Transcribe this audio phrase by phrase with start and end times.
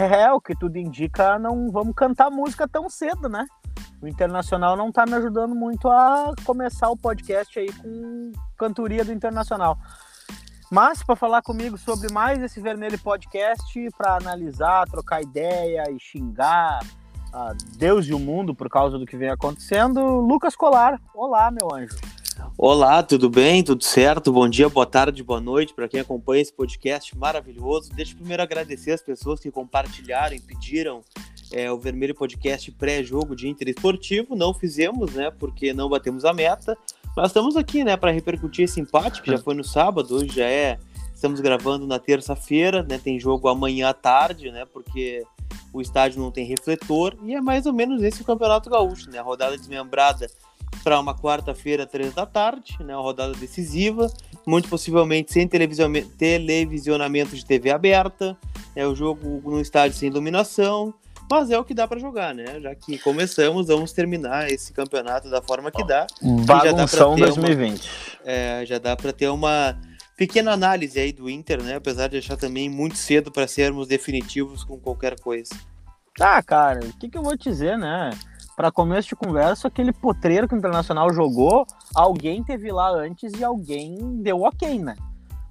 [0.00, 3.44] É, o que tudo indica, não vamos cantar música tão cedo, né?
[4.00, 9.12] O Internacional não tá me ajudando muito a começar o podcast aí com cantoria do
[9.12, 9.76] Internacional.
[10.70, 16.78] Mas para falar comigo sobre mais esse Vermelho Podcast, para analisar, trocar ideia e xingar
[17.32, 21.00] a Deus e o mundo por causa do que vem acontecendo, Lucas Colar.
[21.12, 21.96] Olá, meu anjo.
[22.56, 23.62] Olá, tudo bem?
[23.62, 24.32] Tudo certo?
[24.32, 27.92] Bom dia, boa tarde, boa noite para quem acompanha esse podcast maravilhoso.
[27.92, 31.02] Deixa eu primeiro agradecer as pessoas que compartilharam e pediram
[31.52, 34.34] é, o Vermelho Podcast pré-jogo de Inter Esportivo.
[34.34, 35.30] Não fizemos, né?
[35.30, 36.76] Porque não batemos a meta.
[37.16, 40.46] Mas estamos aqui, né, para repercutir esse empate que já foi no sábado, hoje já
[40.46, 40.78] é.
[41.14, 42.96] Estamos gravando na terça-feira, né?
[42.96, 44.64] Tem jogo amanhã à tarde, né?
[44.64, 45.24] Porque
[45.72, 49.18] o estádio não tem refletor e é mais ou menos esse o Campeonato Gaúcho, né?
[49.18, 50.28] A rodada desmembrada
[50.82, 52.94] para uma quarta-feira, três da tarde, né?
[52.94, 54.10] Uma rodada decisiva,
[54.46, 58.36] muito possivelmente sem televisionamento de TV aberta,
[58.74, 60.94] é o jogo no estádio sem iluminação,
[61.30, 62.60] mas é o que dá para jogar, né?
[62.60, 66.06] Já que começamos, vamos terminar esse campeonato da forma que dá.
[66.46, 67.82] Bagunção 2020.
[67.82, 69.78] Uma, é, já dá para ter uma
[70.16, 71.76] pequena análise aí do Inter, né?
[71.76, 75.54] Apesar de achar também muito cedo para sermos definitivos com qualquer coisa.
[76.18, 78.10] Ah, cara, o que, que eu vou te dizer, né?
[78.58, 81.64] Para começo de conversa, aquele potreiro que o Internacional jogou,
[81.94, 84.96] alguém teve lá antes e alguém deu ok, né?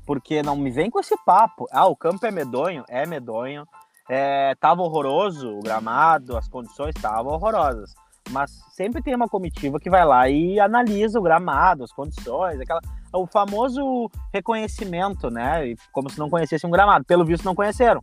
[0.06, 1.68] Porque não me vem com esse papo.
[1.72, 2.84] Ah, o campo é medonho?
[2.90, 3.66] É medonho.
[4.10, 7.96] É, tava horroroso o gramado, as condições estavam horrorosas.
[8.30, 12.82] Mas sempre tem uma comitiva que vai lá e analisa o gramado, as condições, aquela,
[13.14, 15.74] o famoso reconhecimento, né?
[15.94, 17.06] Como se não conhecessem um gramado.
[17.06, 18.02] Pelo visto, não conheceram.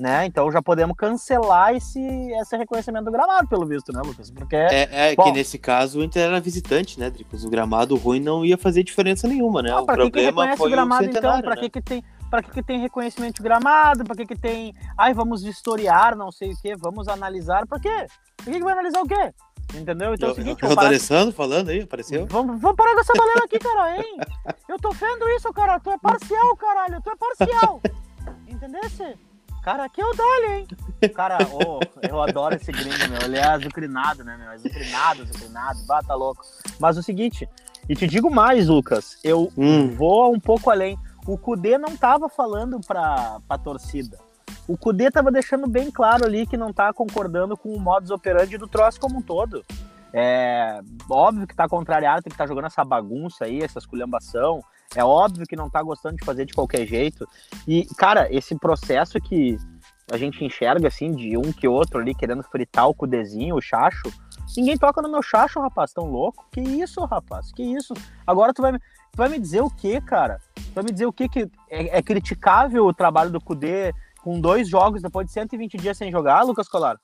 [0.00, 0.24] Né?
[0.24, 4.30] Então já podemos cancelar esse, esse reconhecimento do gramado, pelo visto, né, Lucas?
[4.30, 4.56] Porque.
[4.56, 7.44] É, é bom, que nesse caso o Inter era visitante, né, Dricos?
[7.44, 9.70] O gramado ruim não ia fazer diferença nenhuma, né?
[9.70, 11.42] Ah, o problema que reconhece foi o gramado, o então?
[11.42, 11.60] Pra né?
[11.60, 14.72] que, que tem para que, que tem reconhecimento de gramado, para que, que tem.
[14.96, 17.66] Ai, vamos historiar, não sei o que, vamos analisar.
[17.66, 18.06] Para quê?
[18.38, 19.34] Para que, que vai analisar o quê?
[19.74, 20.14] Entendeu?
[20.14, 20.62] Então eu, é o seguinte.
[20.62, 22.26] Eu, eu Alessandro falando aí, apareceu?
[22.26, 24.16] Vamos, vamos parar com essa balela aqui, cara, hein?
[24.66, 25.78] Eu tô vendo isso, cara.
[25.78, 27.02] Tu é parcial, caralho.
[27.02, 27.80] Tu é parcial.
[28.48, 29.14] Entendesse?
[29.62, 31.10] Cara, aqui é o Dali, hein?
[31.14, 33.22] Cara, oh, eu adoro esse gringo, meu.
[33.22, 34.50] Ele é azucrinado, né, meu?
[34.50, 36.42] Azucrinado, azucrinado, bata louco.
[36.78, 37.48] Mas o seguinte,
[37.88, 39.94] e te digo mais, Lucas, eu hum.
[39.94, 44.18] vou um pouco além o Cudê não estava falando para a torcida.
[44.66, 48.56] O Cudê estava deixando bem claro ali que não está concordando com o modus operandi
[48.58, 49.64] do troço como um todo.
[50.12, 54.60] É óbvio que está contrariado, tem que tá jogando essa bagunça aí, essa esculhambação.
[54.94, 57.26] É óbvio que não está gostando de fazer de qualquer jeito.
[57.66, 59.56] E, cara, esse processo que
[60.10, 64.12] a gente enxerga, assim, de um que outro ali querendo fritar o Cudezinho, o Chacho,
[64.56, 66.44] ninguém toca no meu Chacho, rapaz, tão louco.
[66.50, 67.94] Que isso, rapaz, que isso.
[68.26, 70.40] Agora tu vai, tu vai me dizer o que, cara?
[70.74, 74.68] Vai me dizer o que, que é, é criticável o trabalho do Cudê com dois
[74.68, 76.98] jogos depois de 120 dias sem jogar, Lucas Colar?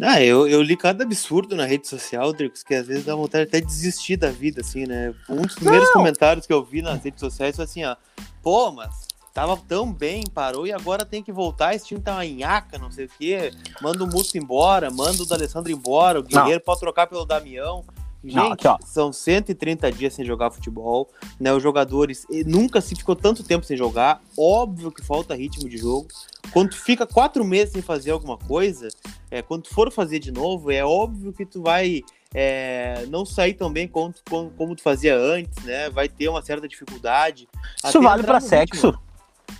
[0.00, 3.44] Ah, eu, eu li cada absurdo na rede social, Dricos, que às vezes dá vontade
[3.44, 5.14] até de desistir da vida, assim, né?
[5.28, 5.94] Um dos primeiros Não.
[5.94, 7.96] comentários que eu vi nas redes sociais foi assim, ó,
[8.42, 12.24] pô, mas tava tão bem, parou e agora tem que voltar, esse time tá uma
[12.26, 16.58] nhaca, não sei o quê, manda o Musto embora, manda o D'Alessandro embora, o Guerreiro
[16.58, 16.64] Não.
[16.64, 17.82] pode trocar pelo Damião,
[18.26, 21.52] Gente, Não, aqui, são 130 dias sem jogar futebol, né?
[21.52, 24.20] Os jogadores nunca se ficou tanto tempo sem jogar.
[24.36, 26.08] Óbvio que falta ritmo de jogo.
[26.52, 28.88] Quando tu fica quatro meses sem fazer alguma coisa,
[29.30, 32.02] é, quando tu for fazer de novo, é óbvio que tu vai
[32.34, 35.88] é, não sair tão bem como, como, como, tu fazia antes, né?
[35.90, 37.48] Vai ter uma certa dificuldade.
[37.84, 38.98] Isso vale para sexo?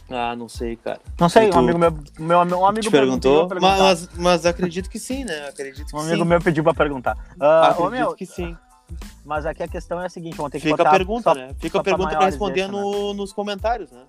[0.08, 1.00] Ah, não sei, cara.
[1.18, 5.24] Não sei, um amigo meu, meu, um amigo Te perguntou, mas, mas acredito que sim,
[5.24, 5.48] né?
[5.48, 6.28] Acredito que um amigo sim.
[6.28, 7.16] meu pediu para perguntar.
[7.40, 8.56] Uh, acredito meu, que sim.
[9.24, 11.50] Mas aqui a questão é a seguinte, vamos ter que Fica a pergunta, né?
[11.58, 13.16] Fica a pergunta para responder no, né?
[13.16, 14.02] nos comentários, né?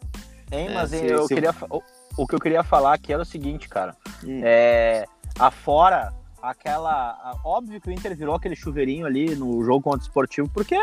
[0.51, 1.81] Hein, é, mas se, eu se queria o,
[2.15, 3.95] o, que eu queria falar aqui era o seguinte, cara.
[4.23, 4.41] Hum.
[4.43, 5.05] É,
[5.39, 10.49] afora aquela, óbvio que o Inter virou aquele chuveirinho ali no jogo contra o Esportivo,
[10.53, 10.77] porque,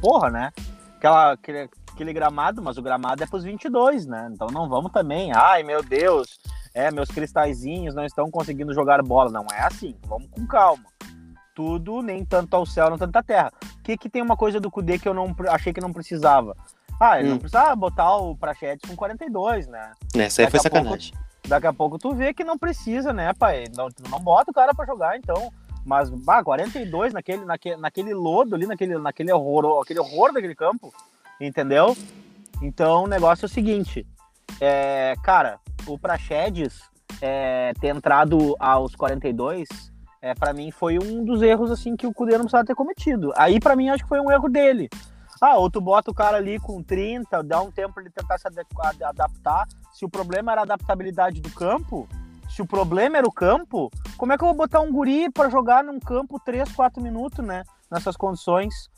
[0.00, 0.52] porra, né?
[0.98, 4.28] Aquela, aquele, aquele gramado, mas o gramado é pros 22, né?
[4.30, 6.38] Então não vamos também, ai meu Deus,
[6.74, 9.30] é, meus cristalzinhos não estão conseguindo jogar bola.
[9.30, 10.84] Não é assim, vamos com calma
[11.54, 13.50] tudo, nem tanto ao céu, nem tanto à terra.
[13.78, 16.54] O que, que tem uma coisa do Kudê que eu não achei que não precisava?
[17.00, 17.30] Ah, ele hum.
[17.32, 19.92] não precisava botar o Prachetes com 42, né?
[20.14, 21.12] Essa aí daqui foi sacanagem.
[21.12, 23.64] Pouco, daqui a pouco tu vê que não precisa, né, pai?
[23.74, 25.50] Não, não bota o cara pra jogar, então.
[25.82, 30.92] Mas, bah, 42 naquele, naquele, naquele lodo ali, naquele, naquele horror, aquele horror daquele campo,
[31.40, 31.96] entendeu?
[32.62, 34.06] Então o negócio é o seguinte.
[34.60, 36.80] É, cara, o Prachedes
[37.20, 39.68] é, ter entrado aos 42
[40.22, 43.32] é, para mim foi um dos erros assim que o Cudê não precisava ter cometido.
[43.36, 44.88] Aí para mim acho que foi um erro dele.
[45.40, 48.48] Ah, ou tu bota o cara ali com 30, dá um tempo ele tentar se
[49.04, 49.66] adaptar.
[49.92, 52.08] Se o problema era a adaptabilidade do campo,
[52.48, 55.50] Se o problema era o campo, como é que eu vou botar um guri para
[55.50, 57.64] jogar num campo 3, 4 minutos, né?
[57.90, 58.88] Nessas condições,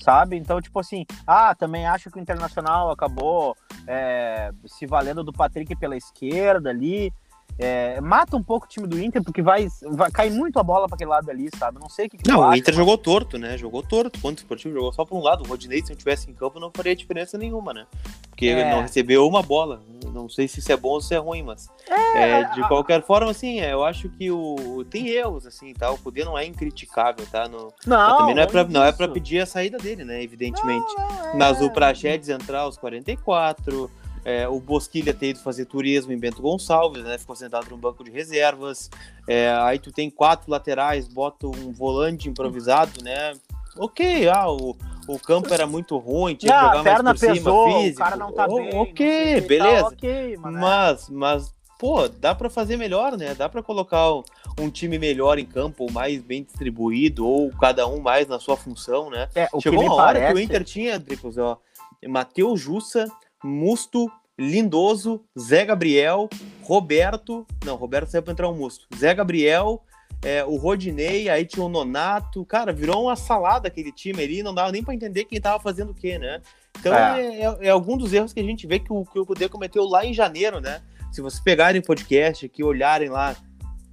[0.00, 0.36] sabe?
[0.36, 3.56] Então, tipo assim, ah, também acho que o Internacional acabou
[3.86, 7.12] é, se valendo do Patrick pela esquerda ali.
[7.60, 10.86] É, mata um pouco o time do Inter, porque vai, vai cair muito a bola
[10.86, 11.80] para aquele lado ali, sabe?
[11.80, 13.58] Não sei o que, que Não, o Inter mas- jogou torto, né?
[13.58, 14.20] Jogou torto.
[14.20, 16.60] Quando o esportivo jogou só pra um lado, o Rodinei, se não tivesse em campo,
[16.60, 17.86] não faria diferença nenhuma, né?
[18.30, 18.50] Porque É.
[18.60, 19.82] ele não recebeu uma bola.
[20.22, 21.68] Não sei se isso é bom ou se é ruim, mas.
[22.16, 24.84] É, de a- qualquer forma, assim, é, eu acho que o.
[24.90, 25.90] Tem erros, assim, tá?
[25.90, 27.48] O poder não é incriticável, tá?
[27.48, 27.72] No...
[27.86, 30.22] Não, também não é, pra, não é pra pedir a saída dele, né?
[30.22, 30.86] Evidentemente.
[30.96, 31.36] Não, é.
[31.36, 33.90] Mas o Praxedes entrar aos 44,
[34.24, 37.16] é, o Bosquilha ter ido fazer turismo em Bento Gonçalves, né?
[37.18, 38.90] Ficou sentado no banco de reservas.
[39.26, 43.32] É, aí tu tem quatro laterais, bota um volante improvisado, né?
[43.76, 44.76] Ok, ah, o,
[45.08, 48.00] o campo era muito ruim, tinha que jogar a perna mais por pesou, cima, físico.
[48.00, 48.74] o cara não tá O- bem.
[48.76, 49.82] Ok, o beleza.
[49.82, 50.60] Tá, ok, mas, né?
[50.60, 53.34] Mas, mas, pô, dá pra fazer melhor, né?
[53.34, 54.22] Dá pra colocar um,
[54.60, 58.56] um time melhor em campo, ou mais bem distribuído, ou cada um mais na sua
[58.56, 59.28] função, né?
[59.34, 60.34] É, o Chegou uma hora parece...
[60.34, 61.58] que o Inter tinha, Dricos, ó,
[62.06, 63.06] Matheus Jussa,
[63.42, 66.28] Musto, Lindoso, Zé Gabriel,
[66.62, 69.82] Roberto, não, Roberto saiu pra entrar um Musto, Zé Gabriel,
[70.22, 74.54] é, o Rodinei, aí tinha o Nonato, cara, virou uma salada aquele time ali, não
[74.54, 76.40] dava nem pra entender quem tava fazendo o quê, né?
[76.78, 77.20] Então É.
[77.20, 79.48] é, é- é algum dos erros que a gente vê que o, que o Cudê
[79.48, 80.80] cometeu lá em janeiro, né?
[81.12, 83.34] Se vocês pegarem o podcast aqui, olharem lá,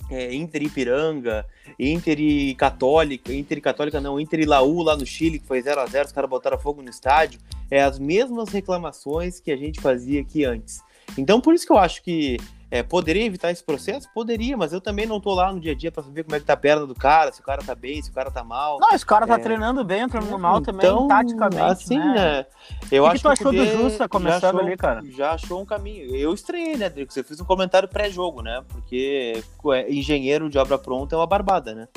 [0.10, 1.46] é, Inter Ipiranga,
[1.80, 5.62] Inter e Católica, Inter e Católica não, Inter e Laú lá no Chile, que foi
[5.62, 7.40] 0 a 0 os caras botaram fogo no estádio,
[7.72, 10.82] é as mesmas reclamações que a gente fazia aqui antes.
[11.18, 12.38] Então por isso que eu acho que
[12.72, 14.10] é, poderia evitar esse processo?
[14.14, 16.40] Poderia, mas eu também não tô lá no dia a dia pra saber como é
[16.40, 18.44] que tá a perna do cara, se o cara tá bem, se o cara tá
[18.44, 18.80] mal.
[18.82, 19.38] Não, esse cara tá É.
[19.38, 22.14] treinando bem, treinando mal também, Então, taticamente, assim, né?
[22.14, 22.46] né?
[22.92, 25.02] Eu O que acho tu achou do Kudê Jussa já começando achou- ali, cara?
[25.16, 26.14] Já achou um caminho.
[26.16, 27.18] Eu estranhei, né, Drico?
[27.18, 28.62] Eu fiz um comentário pré-jogo, né?
[28.68, 29.42] Porque
[29.74, 31.88] é, engenheiro de obra pronta é uma barbada, né?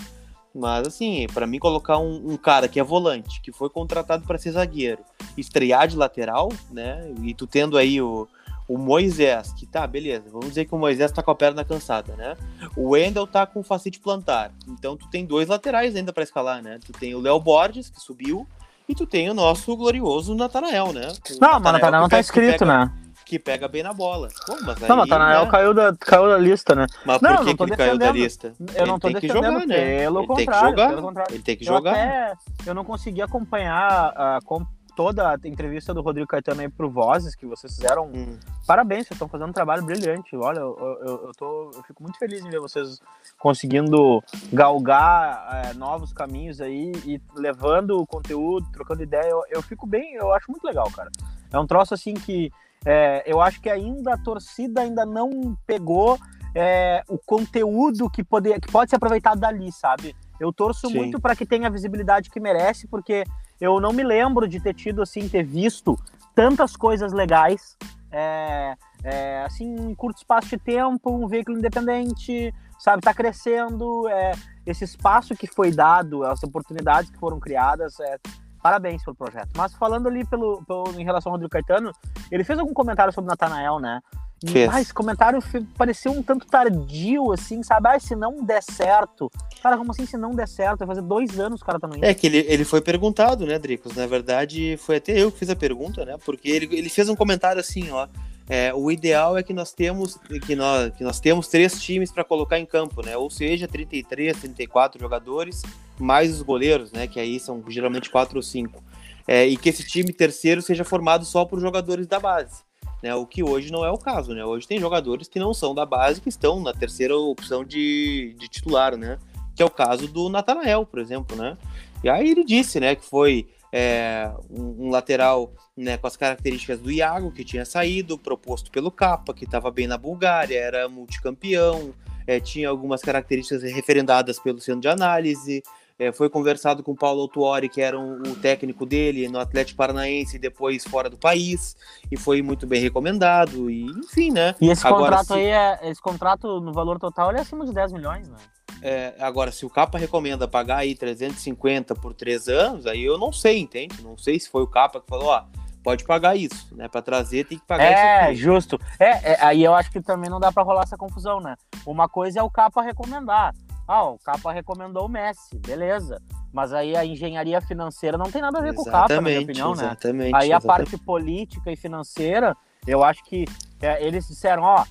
[0.55, 4.39] Mas, assim, pra mim colocar um, um cara que é volante, que foi contratado pra
[4.39, 5.01] ser zagueiro,
[5.37, 7.13] estrear de lateral, né?
[7.23, 8.27] E tu tendo aí o,
[8.69, 12.15] o Moisés, que tá, beleza, vamos dizer que o Moisés tá com a perna cansada,
[12.17, 12.37] né?
[12.77, 14.53] O Wendel tá com facite plantar.
[14.69, 16.79] Então tu tem dois laterais ainda pra escalar, né?
[16.85, 18.47] Tu tem o Léo Borges, que subiu,
[18.89, 21.09] e tu tem o nosso glorioso Natanael, né?
[21.09, 22.93] O Não, mas Natanael não tá escrito, pega- né?
[23.25, 24.29] Que pega bem na bola.
[24.47, 25.51] Pô, mas Não, aí, Natanael né?
[25.51, 26.87] caiu, da, caiu da lista, né?
[27.05, 28.55] Mas Não, por não que, ele caiu da lista?
[28.75, 29.99] Eu não Ele tô tem que jogar, né?
[29.99, 31.03] pelo Ele tem que contrário, jogar.
[31.03, 31.35] contrário.
[31.35, 31.93] Ele tem que Eu jogar.
[31.93, 32.33] até
[32.67, 34.65] eu não consegui acompanhar com
[34.99, 38.07] toda a entrevista do Rodrigo Caetano aí pro Vozes, que vocês fizeram.
[38.07, 38.37] Hum.
[38.67, 40.35] Parabéns, vocês estão fazendo um trabalho brilhante.
[40.35, 43.01] Olha, eu, eu, eu tô, eu fico muito feliz em ver vocês
[43.39, 44.21] conseguindo
[44.53, 49.31] galgar eh, novos caminhos aí e levando o conteúdo, trocando ideia.
[49.31, 51.13] Eu, eu fico bem, eu acho muito legal, cara.
[51.53, 52.51] É um troço assim que
[52.85, 56.19] eh, eu acho que ainda a torcida ainda não pegou
[56.57, 60.17] eh, o conteúdo que, poder, que pode ser aproveitado dali, sabe?
[60.41, 60.97] Eu torço Sim.
[60.97, 63.23] muito para que tenha a visibilidade que merece, porque
[63.61, 65.99] eu não me lembro de ter tido, assim, ter visto
[66.35, 67.77] tantas coisas legais,
[68.11, 68.75] é,
[69.05, 74.33] é, assim, em curto espaço de tempo, um veículo independente, sabe, tá crescendo, é,
[74.65, 78.19] esse espaço que foi dado, as oportunidades que foram criadas, é,
[78.63, 79.51] parabéns pelo projeto.
[79.57, 81.93] Mas falando ali pelo, pelo- em relação ao Rodrigo Caetano,
[82.31, 84.01] ele fez algum comentário sobre o Natanael, né?
[84.47, 84.71] Fez.
[84.73, 85.43] ah, esse comentário
[85.77, 87.89] pareceu um tanto tardio, assim, sabe?
[87.89, 89.31] Ah, se não der certo.
[89.61, 90.79] Cara, como assim se não der certo?
[90.79, 92.05] Vai fazer dois anos que o cara tá no.
[92.05, 93.97] É que ele, ele foi perguntado, né, Dricos?
[93.97, 96.17] Na verdade, foi até eu que fiz a pergunta, né?
[96.25, 98.07] Porque ele, ele fez um comentário assim, ó.
[98.49, 100.17] é, o ideal é que nós temos
[100.47, 103.17] que nós, que nós temos três times para colocar em campo, né?
[103.17, 105.63] Ou seja, 33, 34 jogadores,
[105.99, 107.09] mais os goleiros, né?
[107.09, 108.85] Que aí são geralmente quatro ou cinco.
[109.27, 112.68] É, e que esse time terceiro seja formado só por jogadores da base.
[113.03, 114.45] Né, o que hoje não é o caso, né?
[114.45, 118.49] Hoje tem jogadores que não são da base, que estão na terceira opção de, de
[118.49, 119.19] titular, né?
[119.55, 121.57] Que é o caso do Natanael, por exemplo, né?
[122.03, 126.81] E aí ele disse, né, que foi é, um, um lateral né, com as características
[126.81, 131.95] do Iago, que tinha saído, proposto pelo Capa, que estava bem na Bulgária, era multicampeão,
[132.27, 135.63] é, tinha algumas características referendadas pelo centro de análise,
[135.99, 139.77] é, foi conversado com o Paulo Autuori, que era um- o técnico dele no Atlético
[139.79, 141.77] Paranaense e depois fora do país,
[142.11, 144.55] e foi muito bem recomendado, e enfim, né?
[144.61, 147.67] E esse Agora, contrato se- aí, é, esse contrato no valor total, ele é acima
[147.67, 148.37] de 10 milhões, né?
[148.81, 153.33] É, agora, se o Capa recomenda pagar aí 350 por três anos, aí eu não
[153.33, 154.01] sei, entende?
[154.03, 155.43] Não sei se foi o Capa que falou, ó,
[155.83, 156.87] pode pagar isso, né?
[156.87, 158.35] Pra trazer tem que pagar É, isso aqui.
[158.37, 158.79] justo.
[159.01, 161.57] É, é, aí eu acho que também não dá pra rolar essa confusão, né?
[161.85, 163.53] Uma coisa é o Capa recomendar.
[163.89, 166.21] Ah, o Capa recomendou o Messi, beleza.
[166.53, 169.41] Mas aí a engenharia financeira não tem nada a ver com o Capa, na minha
[169.41, 169.85] opinião, né?
[169.85, 170.67] exatamente, Aí a exatamente.
[170.91, 172.55] parte política e financeira,
[172.87, 173.47] eu acho que
[173.81, 174.85] é, eles disseram, ó,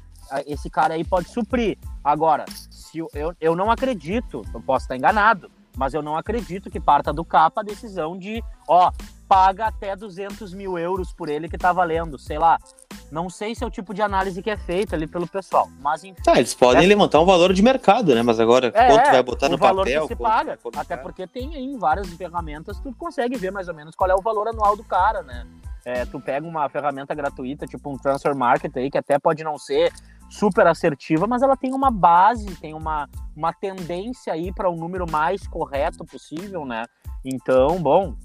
[0.48, 1.78] esse cara aí pode suprir.
[2.04, 6.70] Agora, se eu, eu, eu não acredito, eu posso estar enganado, mas eu não acredito
[6.70, 8.92] que parta do capa a decisão de, ó,
[9.28, 12.58] paga até 200 mil euros por ele que tá valendo, sei lá.
[13.12, 16.04] Não sei se é o tipo de análise que é feita ali pelo pessoal, mas
[16.04, 16.22] enfim.
[16.28, 16.88] Ah, eles podem é...
[16.88, 18.22] levantar um valor de mercado, né?
[18.22, 20.08] Mas agora, é, quanto vai botar no valor papel?
[20.08, 23.96] Que se paga, até porque tem aí várias ferramentas, tu consegue ver mais ou menos
[23.96, 25.46] qual é o valor anual do cara, né?
[25.86, 29.58] É, tu pega uma ferramenta gratuita, tipo um Transfer Market aí, que até pode não
[29.58, 29.94] ser
[30.30, 34.78] super assertiva, mas ela tem uma base, tem uma, uma tendência aí para o um
[34.78, 36.84] número mais correto possível, né?
[37.24, 38.16] Então, bom,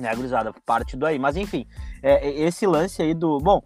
[0.00, 0.96] né, gurizada, parte.
[1.18, 1.66] Mas enfim,
[2.02, 3.38] é, é, esse lance aí do.
[3.38, 3.62] Bom,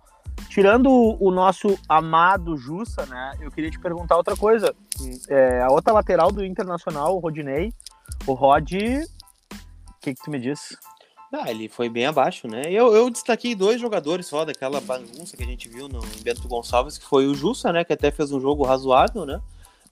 [0.48, 3.34] tirando o nosso amado Jussa, né?
[3.40, 4.74] Eu queria te perguntar outra coisa.
[5.28, 7.72] É, a outra lateral do Internacional, o Rodinei,
[8.26, 8.72] o Rod.
[8.72, 10.76] O que, que tu me diz?
[11.36, 12.62] Ah, ele foi bem abaixo, né?
[12.68, 16.96] Eu, eu destaquei dois jogadores só daquela bagunça que a gente viu no Bento Gonçalves,
[16.96, 17.82] que foi o Jussa, né?
[17.82, 19.40] Que até fez um jogo razoável, né?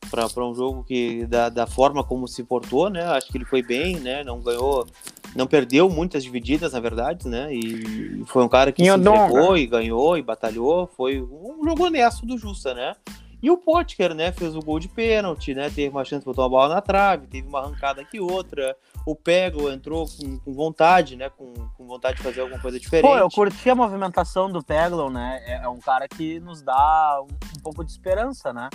[0.09, 3.03] Para um jogo que da, da forma como se portou, né?
[3.07, 4.23] Acho que ele foi bem, né?
[4.23, 4.87] Não ganhou,
[5.35, 7.53] não perdeu muitas divididas, na verdade, né?
[7.53, 10.87] E foi um cara que se entregou e ganhou e batalhou.
[10.97, 12.95] Foi um jogo honesto do Jussa, né?
[13.43, 16.43] E o Potker, né, fez o gol de pênalti, né, teve uma chance de botar
[16.43, 18.77] uma bola na trave, teve uma arrancada que outra.
[19.05, 23.11] O Pego entrou com, com vontade, né, com, com, vontade de fazer alguma coisa diferente.
[23.11, 27.21] Pô, eu curti a movimentação do Peglo, né, é, é um cara que nos dá
[27.21, 28.71] um, um pouco de esperança, né.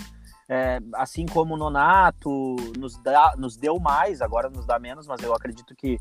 [0.50, 5.22] É, assim como o Nonato nos, dá, nos deu mais, agora nos dá menos, mas
[5.22, 5.98] eu acredito que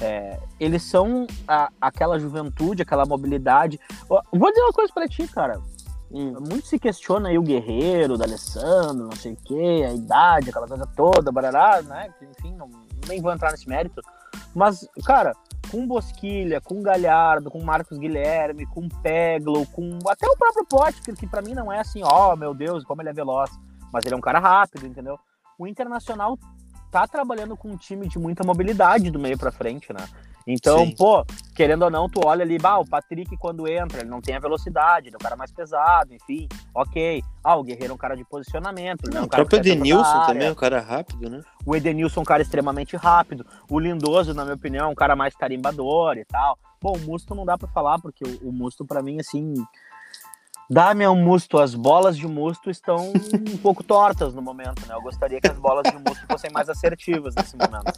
[0.00, 3.80] é, eles são a, aquela juventude, aquela mobilidade.
[4.08, 5.60] Vou dizer uma coisa para ti, cara.
[6.10, 6.34] Hum.
[6.40, 10.68] Muito se questiona aí o guerreiro, da Alessandro, não sei o que, a idade, aquela
[10.68, 12.12] coisa toda, barará, né?
[12.22, 12.70] Enfim, não,
[13.08, 14.00] nem vou entrar nesse mérito.
[14.54, 15.34] Mas, cara,
[15.70, 21.26] com Bosquilha, com Galhardo, com Marcos Guilherme, com Peglo, com até o próprio Potker, que
[21.26, 23.50] para mim não é assim, ó, oh, meu Deus, como ele é veloz,
[23.92, 25.18] mas ele é um cara rápido, entendeu?
[25.58, 26.38] O Internacional
[26.90, 30.06] tá trabalhando com um time de muita mobilidade do meio para frente, né?
[30.46, 30.94] Então, Sim.
[30.96, 31.26] pô,
[31.56, 34.38] querendo ou não, tu olha ali, bah, o Patrick quando entra, ele não tem a
[34.38, 37.20] velocidade, ele é um cara mais pesado, enfim, ok.
[37.42, 40.20] Ah, o Guerreiro é um cara de posicionamento, ele é um cara O próprio Edenilson
[40.24, 41.40] também é um cara rápido, né?
[41.64, 43.44] O Edenilson é um cara extremamente rápido.
[43.68, 46.56] O Lindoso, na minha opinião, é um cara mais carimbador e tal.
[46.80, 49.54] Bom, o Musto não dá para falar, porque o, o Musto, para mim, assim,
[50.68, 53.12] Damian Musto, as bolas de Musto estão
[53.52, 54.94] um pouco tortas no momento, né?
[54.94, 57.92] Eu gostaria que as bolas de Musto fossem mais assertivas nesse momento.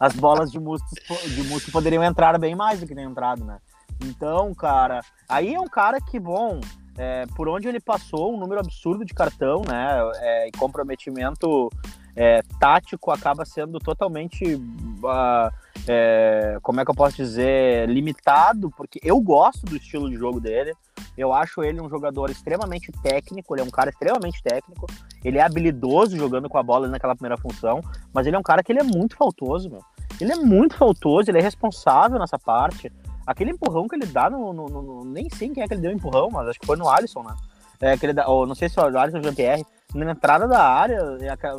[0.00, 0.86] As bolas de Musto,
[1.26, 3.58] de Musto poderiam entrar bem mais do que tem entrado, né?
[4.02, 6.60] Então, cara, aí é um cara que, bom,
[6.98, 9.98] é, por onde ele passou, um número absurdo de cartão, né?
[10.16, 11.70] É, comprometimento
[12.16, 14.56] é, tático acaba sendo totalmente.
[14.56, 17.88] Uh, é, como é que eu posso dizer?
[17.88, 20.74] Limitado, porque eu gosto do estilo de jogo dele.
[21.16, 24.86] Eu acho ele um jogador extremamente técnico, ele é um cara extremamente técnico.
[25.24, 27.80] Ele é habilidoso jogando com a bola naquela primeira função,
[28.12, 29.80] mas ele é um cara que ele é muito faltoso, meu.
[30.20, 32.92] Ele é muito faltoso, ele é responsável nessa parte.
[33.28, 35.92] Aquele empurrão que ele dá no, no, no nem sei quem é que ele deu
[35.92, 37.36] empurrão, mas acho que foi no Alisson, né?
[37.78, 40.48] É, aquele da, ou não sei se foi o Alisson ou o Jean-Pierre, na entrada
[40.48, 40.98] da área,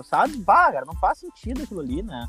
[0.04, 0.36] sabe?
[0.38, 2.28] Bah, cara, não faz sentido aquilo ali, né?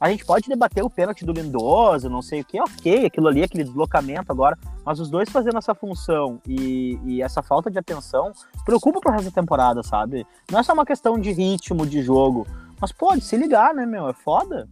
[0.00, 3.42] A gente pode debater o pênalti do Lindoso, não sei o que, ok, aquilo ali,
[3.42, 8.32] aquele deslocamento agora, mas os dois fazendo essa função e, e essa falta de atenção
[8.64, 10.26] preocupa pro resto da temporada, sabe?
[10.50, 12.46] Não é só uma questão de ritmo de jogo,
[12.80, 14.08] mas pode se ligar, né, meu?
[14.08, 14.66] É foda.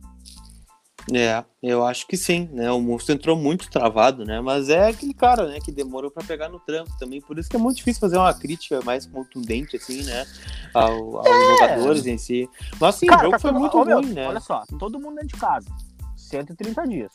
[1.14, 2.70] É, eu acho que sim, né?
[2.72, 4.40] O monstro entrou muito travado, né?
[4.40, 7.20] Mas é aquele cara, né, que demorou para pegar no tranco também.
[7.20, 10.26] Por isso que é muito difícil fazer uma crítica mais contundente, assim, né?
[10.74, 11.58] Ao, aos é.
[11.58, 12.50] jogadores em si.
[12.80, 14.28] Mas sim, cara, o jogo tá foi muito ruim, meu, né?
[14.28, 15.68] Olha só, todo mundo dentro de casa,
[16.16, 17.12] 130 dias.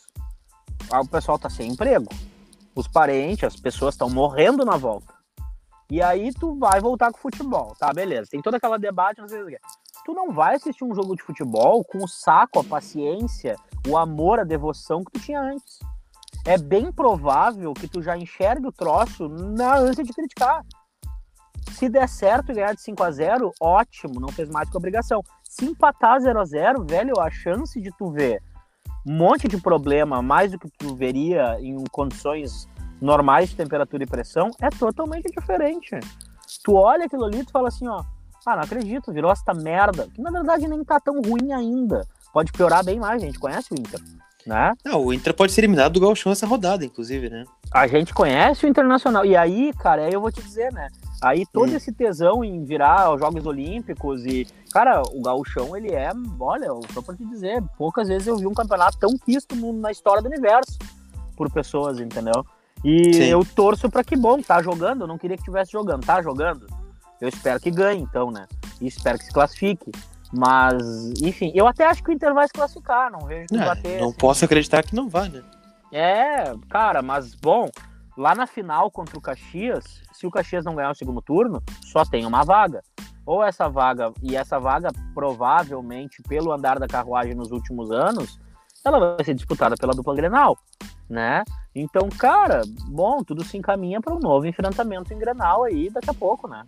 [0.90, 2.08] O pessoal tá sem emprego.
[2.74, 5.12] Os parentes, as pessoas estão morrendo na volta.
[5.90, 7.92] E aí tu vai voltar com o futebol, tá?
[7.92, 8.30] Beleza.
[8.30, 9.58] Tem toda aquela debate, não sei o que
[10.04, 13.56] tu não vai assistir um jogo de futebol com o saco, a paciência,
[13.88, 15.78] o amor, a devoção que tu tinha antes.
[16.44, 20.64] É bem provável que tu já enxergue o troço na ânsia de criticar.
[21.70, 25.22] Se der certo e ganhar de 5 a 0 ótimo, não fez mais que obrigação.
[25.44, 28.42] Se empatar 0 a 0 velho, a chance de tu ver
[29.06, 32.68] um monte de problema, mais do que tu veria em condições
[33.00, 35.98] normais de temperatura e pressão, é totalmente diferente.
[36.62, 38.04] Tu olha aquilo ali e tu fala assim, ó,
[38.46, 40.08] ah, não acredito, virou esta merda.
[40.14, 42.06] Que na verdade nem tá tão ruim ainda.
[42.32, 44.00] Pode piorar bem mais, a gente conhece o Inter.
[44.44, 44.74] Né?
[44.84, 47.44] Não, o Inter pode ser eliminado do Gauchão essa rodada, inclusive, né?
[47.72, 49.24] A gente conhece o Internacional.
[49.24, 50.88] E aí, cara, aí eu vou te dizer, né?
[51.22, 51.76] Aí todo hum.
[51.76, 54.46] esse tesão em virar aos Jogos Olímpicos e.
[54.72, 56.10] Cara, o Gauchão, ele é.
[56.40, 60.20] Olha, só pra te dizer, poucas vezes eu vi um campeonato tão quisto na história
[60.20, 60.76] do universo
[61.36, 62.44] por pessoas, entendeu?
[62.84, 63.24] E Sim.
[63.26, 65.02] eu torço para que bom, tá jogando.
[65.02, 66.81] Eu não queria que tivesse jogando, tá jogando
[67.22, 68.48] Eu espero que ganhe, então, né?
[68.80, 69.92] E espero que se classifique.
[70.32, 70.82] Mas,
[71.22, 73.80] enfim, eu até acho que o Inter vai se classificar, não vejo que É, vai
[73.80, 74.00] ter.
[74.00, 74.18] não assim.
[74.18, 75.40] posso acreditar que não vai, né?
[75.92, 77.68] É, cara, mas bom,
[78.16, 82.04] lá na final contra o Caxias, se o Caxias não ganhar o segundo turno, só
[82.04, 82.82] tem uma vaga.
[83.24, 88.40] Ou essa vaga, e essa vaga provavelmente, pelo andar da carruagem nos últimos anos,
[88.84, 90.58] ela vai ser disputada pela dupla Grenal,
[91.08, 91.44] né?
[91.72, 96.14] Então, cara, bom, tudo se encaminha para um novo enfrentamento em Grenal aí daqui a
[96.14, 96.64] pouco, né?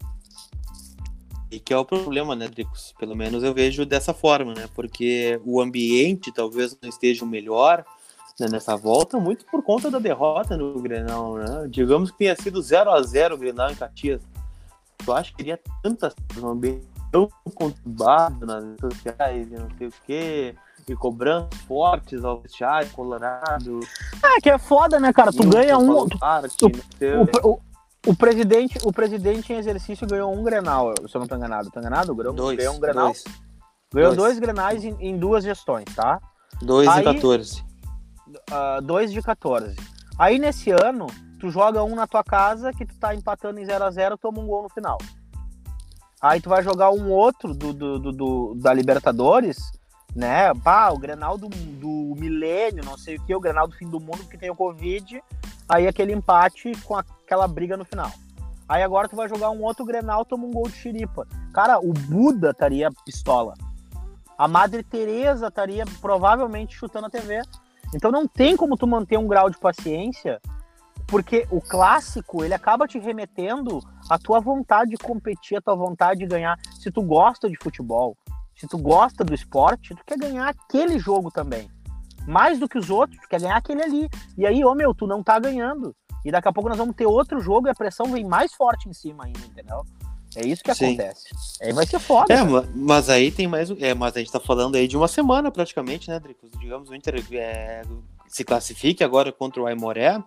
[1.55, 2.93] E que é o problema, né, Dricos?
[2.99, 4.69] Pelo menos eu vejo dessa forma, né?
[4.75, 7.85] Porque o ambiente talvez não esteja o melhor
[8.41, 11.69] né, nessa volta, muito por conta da derrota no Grenal, né?
[11.71, 14.21] Digamos que tenha sido 0 a 0 o Grenal em Caxias.
[15.07, 19.87] Eu acho que teria tantas um ambiente tão conturbado nas redes sociais e não sei
[19.87, 20.55] o quê,
[20.89, 23.79] e cobranças fortes ao vestiário colorado.
[24.23, 25.31] É, que é foda, né, cara?
[25.33, 25.87] Tu ganha um.
[26.59, 26.69] Sei-
[27.45, 27.61] O, o,
[28.07, 31.71] o presidente, o presidente em exercício ganhou um Grenal, se eu não tô enganado.
[31.71, 32.15] Tô enganado?
[32.15, 33.07] Ganhou, dois, ganhou um Grenal.
[33.07, 33.25] dois,
[33.93, 34.17] Ganhou dois.
[34.17, 36.21] dois Grenais em, em duas gestões, tá?
[36.63, 37.65] dois Aí- e 14.
[38.51, 39.77] Ah, dois de 14.
[40.19, 41.07] Aí nesse ano,
[41.41, 44.41] tu joga um na tua casa que tu tá empatando em 0 a 0 toma
[44.41, 44.99] um gol no final.
[46.21, 49.59] Aí tu vai jogar um outro do, do, do- do- da Libertadores,
[50.15, 50.53] né?
[50.63, 54.01] Pá, o Grenal do, do milênio, não sei o que, o Grenal do fim do
[54.01, 55.23] mundo porque tem o Covid.
[55.69, 58.11] Aí aquele empate com aquela briga no final.
[58.69, 61.27] Aí agora tu vai jogar um outro Grenal, toma um gol de xiripa.
[61.53, 63.55] Cara, o Buda estaria pistola.
[64.37, 67.43] A Madre Teresa estaria provavelmente chutando a TV.
[67.95, 70.41] Então não tem como tu manter um grau de paciência,
[71.07, 73.81] porque o clássico, ele acaba te remetendo
[74.11, 76.59] à tua vontade de competir, à tua vontade de ganhar.
[76.81, 78.17] Se tu gosta de futebol,
[78.57, 81.71] se tu gosta do esporte, tu quer ganhar aquele jogo também.
[82.27, 84.09] Mais do que os outros, tu quer ganhar aquele ali.
[84.37, 85.95] E aí, ô meu, tu não tá ganhando.
[86.25, 88.89] E daqui a pouco nós vamos ter outro jogo e a pressão vem mais forte
[88.89, 89.85] em cima ainda, entendeu?
[90.37, 91.29] É isso que acontece.
[91.63, 92.33] Aí vai ser foda.
[92.33, 92.69] É, cara.
[92.75, 93.71] mas aí tem mais.
[93.71, 96.51] um- É, mas a gente tá falando aí de uma semana praticamente, né, Dricos?
[96.59, 97.83] Digamos, o Inter é,
[98.27, 100.21] se classifique agora contra o Aimoré.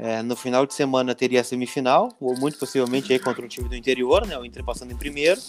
[0.00, 3.68] É, no final de semana teria a semifinal, ou muito possivelmente aí contra o time
[3.68, 4.38] do interior, né?
[4.38, 5.40] O Inter passando em primeiro.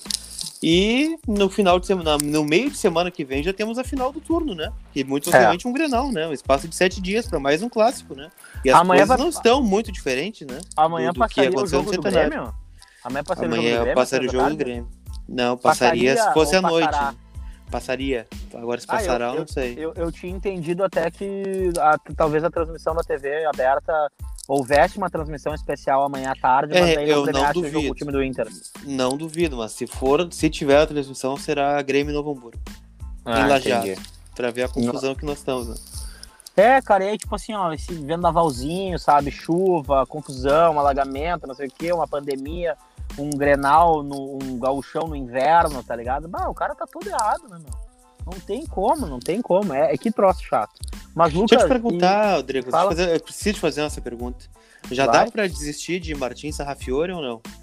[0.62, 4.12] E no final de semana, no meio de semana que vem, já temos a final
[4.12, 4.72] do turno, né?
[4.92, 5.32] Que muito É.
[5.32, 6.28] possivelmente um Grenal, né?
[6.28, 8.30] Um espaço de sete dias para mais um clássico, né?
[8.66, 10.60] E as Amanhã coisas vai- não estão muito diferentes, né?
[10.76, 12.02] Amanhã do- do passaria o jogo do.
[12.02, 12.54] Grêmio?
[13.04, 13.96] Amanhã passaria o jogo do Amanhã Grêmio?
[13.96, 14.56] passaria o jogo do?
[14.58, 14.90] Grêmio.
[15.30, 16.98] Não, passaria Passaria se fosse à noite.
[17.70, 18.28] Passaria.
[18.56, 19.76] Agora se Ah, eu- passará, eu, não sei.
[19.78, 23.94] Eu, eu tinha entendido até que a- talvez a transmissão da TV aberta
[24.50, 27.72] houvesse uma transmissão especial amanhã à tarde, mas É, eu não não premiasse o, jogo,
[27.76, 27.92] duvido.
[27.92, 28.48] o time do Inter.
[28.84, 32.58] Não duvido, mas se for, se tiver a transmissão, será Grêmio e Novo Hamburgo.
[33.24, 33.88] Ah, em Lajeado.
[33.88, 34.10] entendi.
[34.36, 35.76] Pra ver a confusão que nós estamos, né?
[36.58, 39.30] É, cara, e aí, tipo assim, ó, esse vendavalzinho, sabe?
[39.32, 42.76] Chuva, confusão, alagamento, não sei o quê, uma pandemia,
[43.18, 46.28] um grenal, no, um gauchão no inverno, tá ligado?
[46.28, 47.89] Bah, o cara tá todo errado, né, meu?
[48.32, 49.74] Não tem como, não tem como.
[49.74, 50.74] É, é que troço chato.
[51.16, 51.50] Mas, Lucas.
[51.52, 52.90] Deixa eu te perguntar, Rodrigo, deixa eu, Fala.
[52.92, 54.46] fazer- eu preciso te fazer essa pergunta.
[54.92, 55.26] Já Vai.
[55.26, 57.42] dá pra desistir de Martins Sarrafiore ou não?
[57.46, 57.60] e-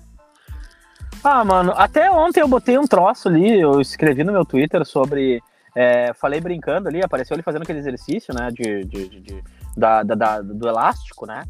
[1.25, 5.43] Ah, mano, até ontem eu botei um troço ali, eu escrevi no meu Twitter sobre.
[5.79, 8.49] é, falei brincando ali, apareceu ele fazendo aquele exercício, né?
[8.51, 9.45] De, de, de- de-
[9.77, 11.45] da, da- da- do elástico, né?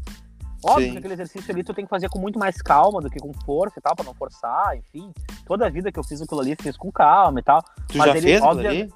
[0.61, 0.91] Óbvio Sim.
[0.91, 3.31] que aquele exercício ali tu tem que fazer com muito mais calma do que com
[3.45, 5.13] força e tal, pra não forçar, enfim.
[5.45, 7.61] Toda a vida que eu fiz aquilo ali, fiz com calma e tal.
[7.87, 8.93] Tu Mas já ele, fez obvia- ali?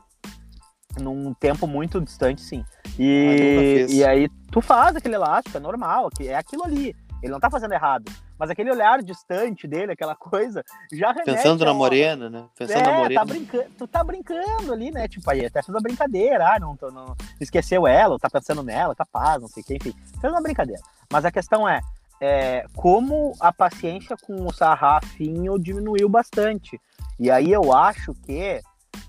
[0.99, 2.63] Num tempo muito distante, sim.
[2.85, 3.93] Ah, E, fiz.
[3.97, 6.95] e aí tu faz aquele elástico, é normal, é aquilo ali.
[7.23, 8.11] Ele não tá fazendo errado.
[8.39, 12.45] Mas aquele olhar distante dele, aquela coisa, já Pensando na uma- morena, né?
[12.57, 13.19] Pensando é, na morena.
[13.21, 15.07] tá brincando, tu tá brincando ali, né?
[15.07, 18.63] Tipo, aí até fez uma brincadeira, ah, não, tô- não esqueceu ela, ou tá pensando
[18.63, 19.93] nela, capaz, não sei o que, enfim.
[20.19, 20.81] Fez uma brincadeira.
[21.13, 21.81] Mas a questão é,
[22.19, 26.81] é, como a paciência com o Sarrafinho diminuiu bastante.
[27.19, 28.59] E aí eu acho que,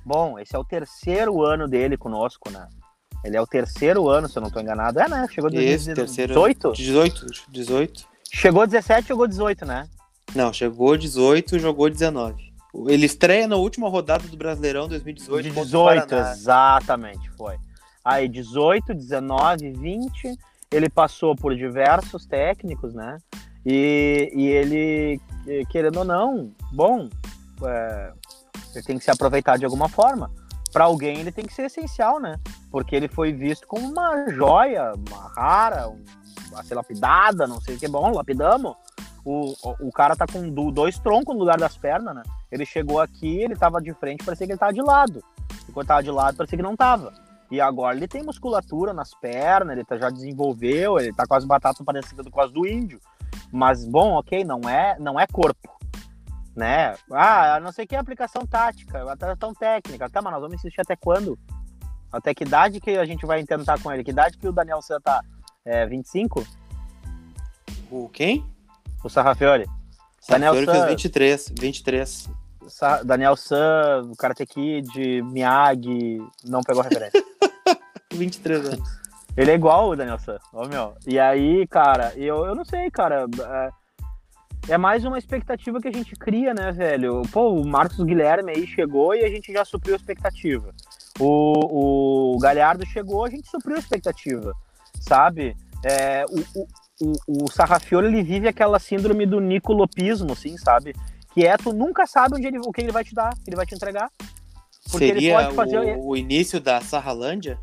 [0.05, 2.67] bom, esse é o terceiro ano dele conosco, né?
[3.25, 4.99] Ele é o terceiro ano, se eu não tô enganado.
[4.99, 5.27] É, né?
[5.31, 6.33] Chegou Esse, terceiro.
[6.35, 6.73] 18?
[6.73, 8.05] 18, 18.
[8.33, 9.88] Chegou 17, chegou 18, né?
[10.35, 12.53] Não, chegou 18 e jogou 19.
[12.88, 16.33] Ele estreia na última rodada do Brasileirão 2018 De contra o 18, Paraná.
[16.33, 17.57] exatamente, foi.
[18.05, 20.35] Aí 18, 19, 20,
[20.73, 23.19] ele passou por diversos técnicos, né?
[23.65, 25.21] E, e ele,
[25.71, 27.09] querendo ou não, bom,
[27.62, 28.12] é,
[28.78, 30.30] ele tem que se aproveitar de alguma forma.
[30.72, 32.38] Para alguém ele tem que ser essencial, né?
[32.70, 36.02] Porque ele foi visto como uma joia, uma rara, um-
[36.56, 37.88] a ser lapidada, não sei o que.
[37.88, 38.74] Bom, lapidamos.
[39.24, 42.22] O, o, o cara tá com do- dois troncos no lugar das pernas, né?
[42.50, 45.22] Ele chegou aqui, ele tava de frente, parecia que ele tava de lado.
[45.68, 47.12] Enquanto tava de lado, parecia que não tava.
[47.50, 51.44] E agora ele tem musculatura nas pernas, ele tá, já desenvolveu, ele tá com as
[51.44, 52.98] batatas parecidas com as do índio.
[53.52, 55.70] Mas, bom, ok, não é, não é corpo.
[56.55, 56.95] Né?
[57.11, 60.09] Ah, não sei que aplicação tática, aplicação técnica.
[60.11, 61.38] Tá, mas nós vamos insistir até quando?
[62.12, 64.05] Até que idade que a gente vai tentar com ele?
[64.05, 65.23] Que idade que o Daniel San tá?
[65.65, 66.47] É, 25?
[67.91, 68.45] O quem?
[69.03, 69.67] O Sarrafiori.
[70.29, 70.73] Daniel San...
[70.73, 72.31] fez 23, 23.
[72.69, 77.23] Sa Daniel San, o Karate Kid, Miyagi, não pegou referência.
[78.12, 79.03] 23 anos.
[79.37, 80.95] Ele é igual o Daniel San, ó, meu.
[81.07, 83.27] E aí, cara, eu, eu não sei, cara.
[83.27, 83.71] É,
[84.68, 87.22] é mais uma expectativa que a gente cria, né, velho?
[87.33, 90.72] Pô, o Marcos Guilherme aí chegou e a gente já supriu a expectativa.
[91.18, 94.55] O, o Galhardo chegou, a gente supriu a expectativa,
[95.01, 95.57] sabe?
[95.85, 96.66] É, o, o,
[97.01, 100.94] o, o Sarrafiore, ele vive aquela síndrome do nicolopismo, assim, sabe?
[101.35, 103.57] Que é, tu nunca sabe onde ele, o que ele vai te dar, que ele
[103.57, 104.11] vai te entregar.
[104.90, 105.96] Porque Seria ele pode fazer...
[105.96, 107.59] o, o início da Sarralândia?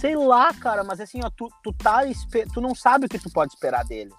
[0.00, 2.00] Sei lá, cara, mas assim, ó, tu, tu, tá,
[2.54, 4.10] tu não sabe o que tu pode esperar dele.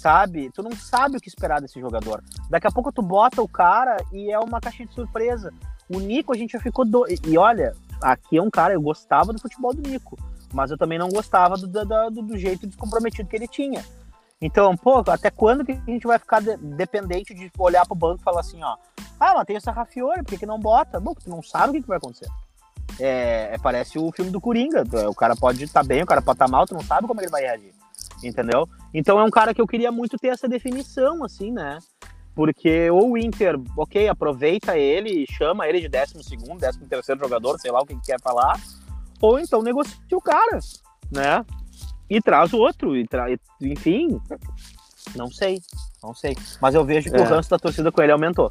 [0.00, 0.50] Sabe?
[0.50, 2.22] Tu não sabe o que esperar desse jogador.
[2.48, 5.52] Daqui a pouco tu bota o cara e é uma caixinha de surpresa.
[5.88, 6.84] O Nico, a gente já ficou.
[6.84, 7.04] Do...
[7.08, 10.16] E olha, aqui é um cara, eu gostava do futebol do Nico
[10.52, 13.84] mas eu também não gostava do, do, do jeito descomprometido que ele tinha.
[14.40, 18.20] Então, pô, até quando que a gente vai ficar de, dependente de olhar pro banco
[18.20, 18.76] e falar assim, ó,
[19.18, 20.98] ah, mas tem essa Rafiori, por que, que não bota?
[20.98, 22.28] Bom, tu não sabe o que, que vai acontecer.
[22.98, 26.22] É, é, parece o filme do Coringa, o cara pode estar tá bem, o cara
[26.22, 27.72] pode estar tá mal, tu não sabe como ele vai reagir,
[28.22, 28.68] entendeu?
[28.92, 31.78] Então é um cara que eu queria muito ter essa definição, assim, né?
[32.34, 37.58] Porque ou o Inter, ok, aproveita ele, chama ele de décimo segundo, décimo terceiro jogador,
[37.58, 38.58] sei lá o que quer falar,
[39.20, 40.58] ou então negocia o cara,
[41.12, 41.44] né?
[42.08, 43.26] E traz outro, e tra...
[43.60, 44.20] enfim,
[45.14, 45.60] não sei,
[46.02, 46.36] não sei.
[46.60, 47.20] Mas eu vejo que é.
[47.20, 48.50] o ranço da torcida com ele aumentou.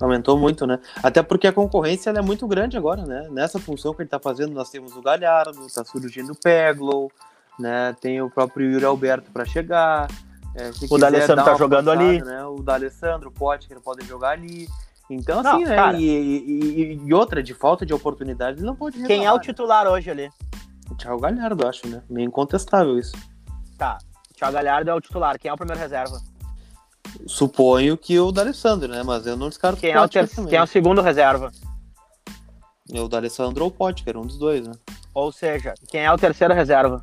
[0.00, 0.78] Aumentou muito, né?
[1.02, 3.26] Até porque a concorrência é muito grande agora, né?
[3.30, 7.10] Nessa função que ele tá fazendo, nós temos o Galhardo, tá surgindo o Peglow,
[7.58, 7.94] né?
[8.00, 10.08] Tem o próprio Yuri Alberto para chegar.
[10.54, 12.22] É, o D'Alessandro tá jogando passada, ali.
[12.22, 12.44] Né?
[12.44, 14.68] O D'Alessandro, o Potker podem jogar ali.
[15.10, 15.76] Então, não, assim, né?
[15.76, 19.36] Cara, e, e, e, outra, de falta de oportunidade, ele não pode Quem é o
[19.36, 19.42] né?
[19.42, 19.90] titular né?
[19.90, 20.30] hoje ali?
[20.90, 22.02] O Thiago Galhardo, acho, né?
[22.10, 23.12] Meio incontestável isso.
[23.78, 23.98] Tá.
[24.30, 25.38] O Thiago Galhardo é o titular.
[25.38, 26.20] Quem é o primeiro reserva?
[27.26, 29.02] Suponho que o D'Alessandro, né?
[29.02, 30.28] Mas eu não descarto quem é o ter...
[30.28, 31.50] Quem é o segundo reserva?
[32.92, 34.74] É o D'Alessandro ou o Potker, um dos dois, né?
[35.14, 37.00] Ou seja, quem é o terceiro reserva?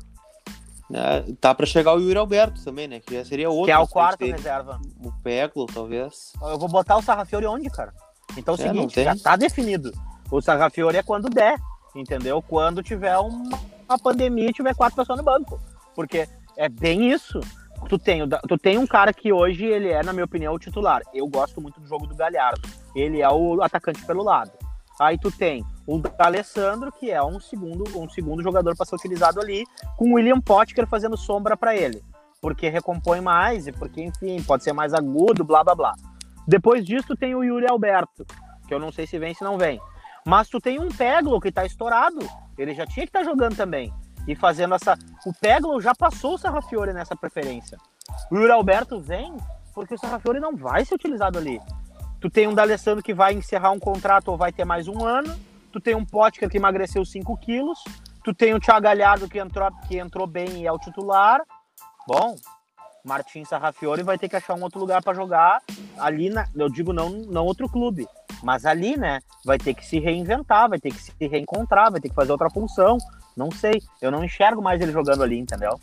[0.92, 3.00] É, tá para chegar o Yuri Alberto também, né?
[3.00, 3.64] Que já seria outro.
[3.66, 4.80] Que é o quarto reserva.
[5.02, 6.32] O Peclo, talvez.
[6.40, 7.92] Eu vou botar o Sarrafiori onde, cara?
[8.36, 9.92] Então é o é, seguinte, já tá definido.
[10.30, 11.58] O Sarrafiori é quando der,
[11.94, 12.40] entendeu?
[12.42, 15.60] Quando tiver uma, uma pandemia e tiver quatro pessoas no banco.
[15.94, 17.40] Porque é bem isso.
[17.88, 21.02] Tu tem, tu tem um cara que hoje ele é, na minha opinião, o titular.
[21.12, 22.68] Eu gosto muito do jogo do Galhardo.
[22.94, 24.52] Ele é o atacante pelo lado.
[25.00, 29.40] Aí tu tem o Alessandro, que é um segundo, um segundo jogador para ser utilizado
[29.40, 29.64] ali,
[29.96, 32.02] com o William Potker fazendo sombra para ele.
[32.40, 35.94] Porque recompõe mais e porque, enfim, pode ser mais agudo, blá blá blá.
[36.46, 38.26] Depois disso, tem o Yuri Alberto,
[38.66, 39.80] que eu não sei se vem se não vem.
[40.24, 42.18] Mas tu tem um Peglo que tá estourado.
[42.58, 43.92] Ele já tinha que estar tá jogando também.
[44.26, 44.98] E fazendo essa.
[45.24, 47.78] O Peglo já passou o Sarrafiore nessa preferência.
[48.30, 49.36] O Yuri Alberto vem
[49.72, 51.60] porque o Sarrafiore não vai ser utilizado ali.
[52.20, 55.38] Tu tem um D'Alessandro que vai encerrar um contrato ou vai ter mais um ano.
[55.76, 57.84] Tu tem um Potker que emagreceu 5 quilos.
[58.24, 61.42] Tu tem o Thiago Galhardo que entrou, que entrou bem e é o titular.
[62.08, 62.34] Bom,
[63.04, 65.60] Martin Sarrafiore vai ter que achar um outro lugar para jogar
[65.98, 68.08] ali, na, eu digo não, não outro clube,
[68.42, 72.08] mas ali, né, vai ter que se reinventar, vai ter que se reencontrar, vai ter
[72.08, 72.96] que fazer outra função,
[73.36, 75.78] não sei, eu não enxergo mais ele jogando ali, entendeu?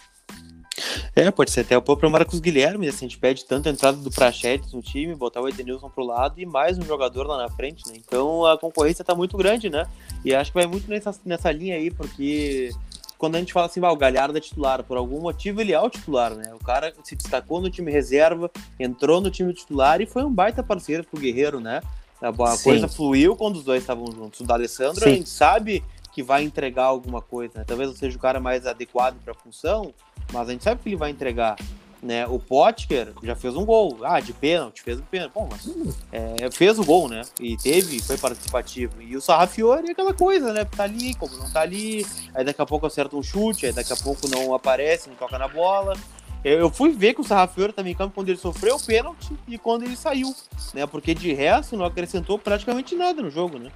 [1.16, 3.98] É, pode ser até o próprio Marcos Guilherme, assim, a gente pede tanto a entrada
[3.98, 7.50] do Prachetes no time, botar o Edenilson pro lado e mais um jogador lá na
[7.50, 7.96] frente, né?
[7.98, 9.88] Então a concorrência tá muito grande, né?
[10.26, 12.72] E acho que vai muito nessa, nessa linha aí, porque
[13.18, 15.80] quando a gente fala assim, ah, o Galhardo é titular, por algum motivo ele é
[15.80, 16.54] o titular, né?
[16.54, 20.62] O cara se destacou no time reserva, entrou no time titular e foi um baita
[20.62, 21.82] parceiro pro Guerreiro, né?
[22.22, 24.40] A, coisa fluiu quando os dois estavam juntos.
[24.40, 25.10] O D'Alessandro, Sim.
[25.10, 27.66] a gente sabe que vai entregar alguma coisa, né?
[27.68, 29.94] Talvez não seja o cara mais adequado para a função,
[30.34, 31.56] mas a gente sabe que ele vai entregar.
[32.02, 32.28] Né?
[32.28, 34.00] O Potker já fez um gol.
[34.04, 35.32] Ah, de pênalti, fez um pênalti.
[35.34, 35.66] Bom, mas
[36.12, 37.22] é, fez o gol, né?
[37.40, 39.02] E teve, foi participativo.
[39.02, 40.66] E o Sarrafiori é aquela coisa, né?
[40.66, 42.06] Tá ali, como não tá ali.
[42.34, 45.38] Aí daqui a pouco acerta um chute, aí daqui a pouco não aparece, não toca
[45.40, 45.96] na bola.
[46.44, 49.58] Eu fui ver que o Sarrafiori também em campo quando ele sofreu o pênalti e
[49.58, 50.36] quando ele saiu,
[50.74, 50.86] né?
[50.86, 53.72] Porque de resto não acrescentou praticamente nada no jogo, né?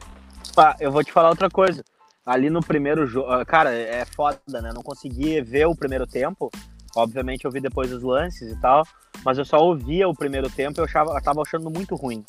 [0.57, 1.81] Ah, eu vou te falar outra coisa
[2.27, 3.31] ali no primeiro jogo.
[3.31, 4.73] Ah, cara, é foda, né?
[4.73, 6.51] Não consegui ver o primeiro tempo.
[6.93, 8.85] Obviamente eu vi depois os lances e tal.
[9.23, 12.25] Mas eu só ouvia o primeiro tempo e eu, achava, eu tava achando muito ruim.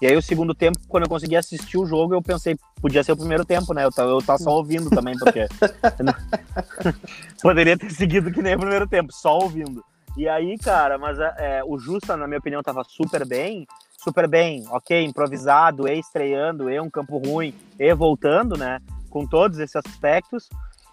[0.00, 3.12] E aí o segundo tempo, quando eu consegui assistir o jogo, eu pensei, podia ser
[3.12, 3.84] o primeiro tempo, né?
[3.84, 5.46] Eu tava, eu tava só ouvindo também, porque.
[7.42, 9.84] Poderia ter seguido que nem o primeiro tempo, só ouvindo.
[10.16, 13.66] E aí, cara, mas é, o Justa, na minha opinião, tava super bem.
[14.02, 18.80] Super bem, ok, improvisado, e estreando, e um campo ruim, e voltando, né?
[19.10, 20.48] Com todos esses aspectos.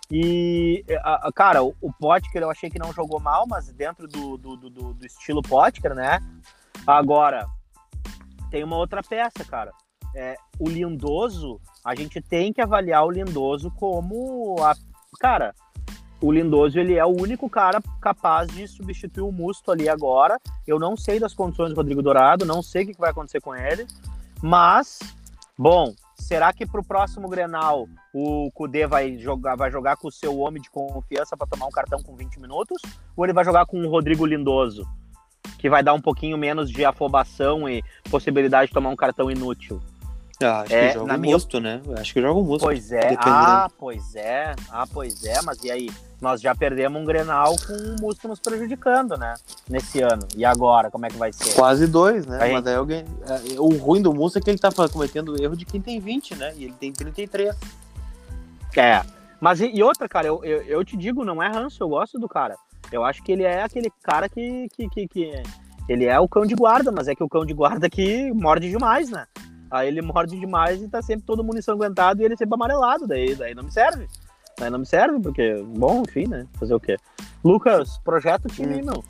[0.09, 0.85] E,
[1.35, 4.93] cara, o, o Potker eu achei que não jogou mal, mas dentro do, do, do,
[4.93, 6.19] do estilo Potker, né?
[6.85, 7.45] Agora,
[8.49, 9.71] tem uma outra peça, cara.
[10.15, 14.73] É, o Lindoso, a gente tem que avaliar o Lindoso como a.
[15.19, 15.53] Cara,
[16.21, 20.39] o Lindoso ele é o único cara capaz de substituir o Musto ali agora.
[20.65, 23.55] Eu não sei das condições do Rodrigo Dourado, não sei o que vai acontecer com
[23.55, 23.85] ele,
[24.41, 24.99] mas
[25.57, 30.11] bom, será que para o próximo Grenal o Cudê vai jogar, vai jogar com o
[30.11, 32.81] seu homem de confiança para tomar um cartão com 20 minutos?
[33.15, 34.87] Ou ele vai jogar com o Rodrigo Lindoso,
[35.57, 39.81] que vai dar um pouquinho menos de afobação e possibilidade de tomar um cartão inútil?
[40.41, 41.33] Ah, acho é, que joga o minha...
[41.33, 41.81] Musto, né?
[41.97, 42.65] Acho que joga o Musto.
[42.65, 45.89] Pois é, ah, pois é, ah, pois é, mas e aí?
[46.19, 49.35] Nós já perdemos um Grenal com o Musto nos prejudicando, né?
[49.69, 50.27] Nesse ano.
[50.35, 51.53] E agora, como é que vai ser?
[51.53, 52.39] Quase dois, né?
[52.41, 52.53] Aí...
[52.53, 53.05] Mas aí alguém...
[53.27, 56.35] É, o ruim do Musto é que ele tá cometendo erro de quem tem 20,
[56.35, 56.53] né?
[56.57, 57.55] E ele tem 33.
[58.75, 59.03] É.
[59.39, 62.17] Mas e, e outra, cara, eu, eu, eu, te digo, não é ranço, eu gosto
[62.17, 62.55] do cara.
[62.91, 65.43] Eu acho que ele é aquele cara que, que, que, que...
[65.87, 68.69] Ele é o cão de guarda, mas é que o cão de guarda que morde
[68.71, 69.27] demais, né?
[69.69, 73.35] Aí ele morde demais e tá sempre todo mundo ensanguentado e ele sempre amarelado, daí,
[73.35, 74.07] daí não me serve.
[74.57, 76.47] Daí não me serve, porque, bom, enfim, né?
[76.59, 76.97] Fazer o quê?
[77.43, 78.85] Lucas, projeto o time, hum.
[78.85, 79.03] meu.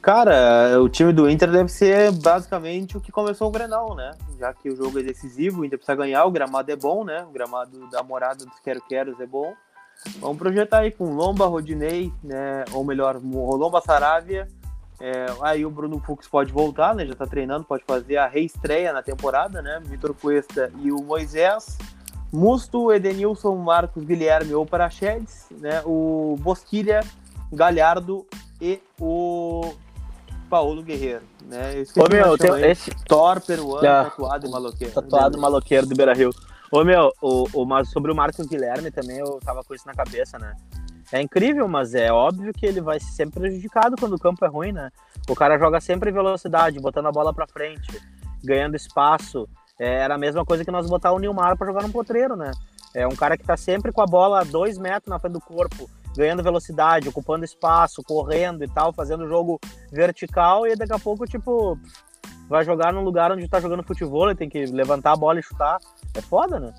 [0.00, 4.12] Cara, o time do Inter deve ser basicamente o que começou o Grenal, né?
[4.38, 7.22] Já que o jogo é decisivo, o Inter precisa ganhar, o gramado é bom, né?
[7.28, 9.52] O gramado da morada dos Quero-Queros é bom.
[10.18, 12.64] Vamos projetar aí com Lomba, Rodinei, né?
[12.72, 14.48] Ou melhor, Lomba, Saravia,
[15.00, 17.06] é, aí o Bruno Fux pode voltar, né?
[17.06, 19.80] Já tá treinando, pode fazer a reestreia na temporada, né?
[19.82, 21.78] Vitor Cuesta e o Moisés.
[22.30, 25.82] Musto, Edenilson, Marcos Guilherme ou Parachedes, né?
[25.86, 27.00] O Bosquilha,
[27.50, 28.26] Galhardo
[28.60, 29.72] e o
[30.50, 31.82] Paulo Guerreiro, né?
[31.96, 32.90] Ô, meu, tem esse...
[33.06, 34.92] Thor peruano, ah, tatuado e maloqueiro.
[34.92, 35.42] Tatuado né?
[35.42, 36.30] maloqueiro do Beira Rio.
[36.70, 40.38] Ô, meu, o, o, sobre o Marcos Guilherme também eu tava com isso na cabeça,
[40.38, 40.54] né?
[41.12, 44.48] É incrível, mas é óbvio que ele vai ser sempre prejudicado quando o campo é
[44.48, 44.90] ruim, né?
[45.28, 48.00] O cara joga sempre em velocidade, botando a bola para frente,
[48.44, 49.48] ganhando espaço.
[49.78, 52.52] É, era a mesma coisa que nós botar o Nilmar para jogar no potreiro, né?
[52.94, 55.40] É um cara que tá sempre com a bola a dois metros na frente do
[55.40, 59.58] corpo, ganhando velocidade, ocupando espaço, correndo e tal, fazendo jogo
[59.90, 61.78] vertical e daqui a pouco, tipo,
[62.48, 65.78] vai jogar num lugar onde tá jogando futebol, tem que levantar a bola e chutar.
[66.14, 66.74] É foda, né?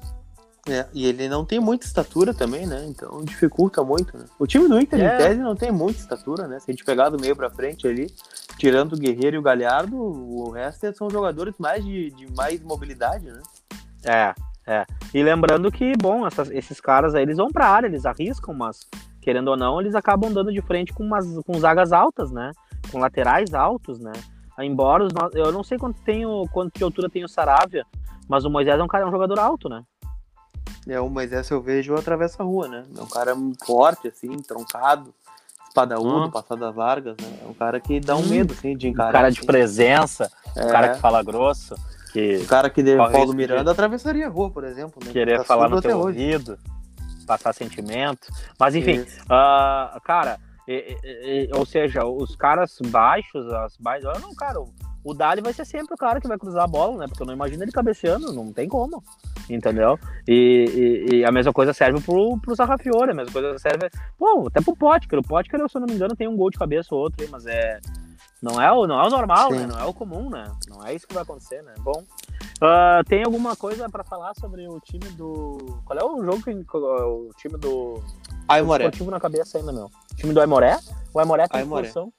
[0.69, 2.85] É, e ele não tem muita estatura também, né?
[2.87, 4.25] Então dificulta muito, né?
[4.37, 5.15] O time do Inter, é.
[5.15, 6.59] em tese, não tem muita estatura, né?
[6.59, 8.13] Se a gente pegar do meio pra frente ali,
[8.57, 13.25] tirando o Guerreiro e o Galhardo, o resto são jogadores mais de, de mais mobilidade,
[13.25, 13.41] né?
[14.05, 14.33] É,
[14.67, 14.85] é.
[15.11, 18.87] E lembrando que, bom, essas, esses caras aí, eles vão pra área, eles arriscam, mas,
[19.19, 22.51] querendo ou não, eles acabam dando de frente com, umas, com zagas altas, né?
[22.91, 24.13] Com laterais altos, né?
[24.59, 27.83] Embora os, eu não sei quanto, tem o, quanto de altura tem o Saravia,
[28.27, 29.83] mas o Moisés é um cara, é um jogador alto, né?
[30.87, 32.83] É, o Moisés eu vejo atravessa a rua, né?
[32.97, 35.13] É um cara forte, assim, troncado,
[35.67, 36.31] espadaúdo, hum.
[36.31, 37.39] passadas largas, né?
[37.43, 38.27] É um cara que dá um hum.
[38.27, 39.09] medo, assim, de encarar.
[39.09, 39.39] Um cara assim.
[39.41, 40.65] de presença, é.
[40.65, 41.75] um cara que fala grosso.
[42.11, 45.01] Que o cara que de Paulo Miranda atravessaria a rua, por exemplo.
[45.05, 45.13] Né?
[45.13, 46.19] Querer tá falar no teu hoje.
[46.19, 46.59] ouvido,
[47.25, 48.27] passar sentimento.
[48.59, 54.21] Mas enfim, uh, cara, e, e, e, ou seja, os caras baixos, as baixas.
[54.21, 54.59] Não, cara,
[55.03, 57.07] o Dali vai ser sempre o cara que vai cruzar a bola, né?
[57.07, 59.03] Porque eu não imagino ele cabeceando, não tem como.
[59.49, 59.97] Entendeu?
[60.27, 63.89] E, e, e a mesma coisa serve pro, pro Sarrafiore, a mesma coisa serve.
[64.17, 65.19] Pô, até pro Potker.
[65.19, 67.45] O Potker, se eu não me engano, tem um gol de cabeça ou outro mas
[67.45, 67.79] é.
[68.41, 69.67] Não é o, não é o normal, né?
[69.67, 70.51] Não é o comum, né?
[70.67, 71.73] Não é isso que vai acontecer, né?
[71.79, 72.03] Bom.
[72.61, 75.57] Uh, tem alguma coisa para falar sobre o time do.
[75.85, 76.51] Qual é o jogo que.
[76.51, 78.01] O time do.
[78.47, 78.89] Aimoré.
[78.99, 79.85] O na cabeça ainda, meu.
[79.85, 80.79] O time do Aimoré?
[81.13, 81.83] O Aimoré tem Aimoré.
[81.83, 82.11] posição.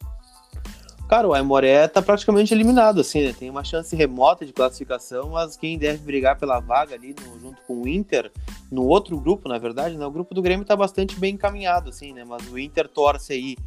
[1.12, 3.34] Cara, o Aimoré tá praticamente eliminado, assim, né?
[3.38, 7.60] Tem uma chance remota de classificação, mas quem deve brigar pela vaga ali no, junto
[7.66, 8.32] com o Inter,
[8.70, 10.06] no outro grupo, na verdade, né?
[10.06, 12.24] O grupo do Grêmio tá bastante bem encaminhado, assim, né?
[12.26, 13.58] Mas o Inter torce aí.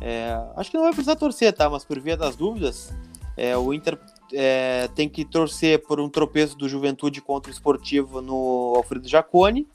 [0.00, 1.68] É, acho que não vai precisar torcer, tá?
[1.68, 2.90] Mas por via das dúvidas,
[3.36, 3.98] é, o Inter
[4.32, 9.68] é, tem que torcer por um tropeço do Juventude contra o Esportivo no Alfredo Jacone.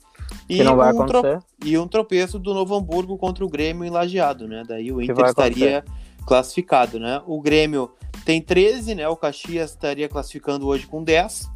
[0.48, 0.76] E um,
[1.64, 4.64] e um tropeço do Novo Hamburgo contra o Grêmio em Lajeado, né?
[4.66, 5.84] Daí o Inter estaria
[6.26, 7.22] classificado, né?
[7.26, 7.90] O Grêmio
[8.24, 9.08] tem 13, né?
[9.08, 11.48] O Caxias estaria classificando hoje com 10.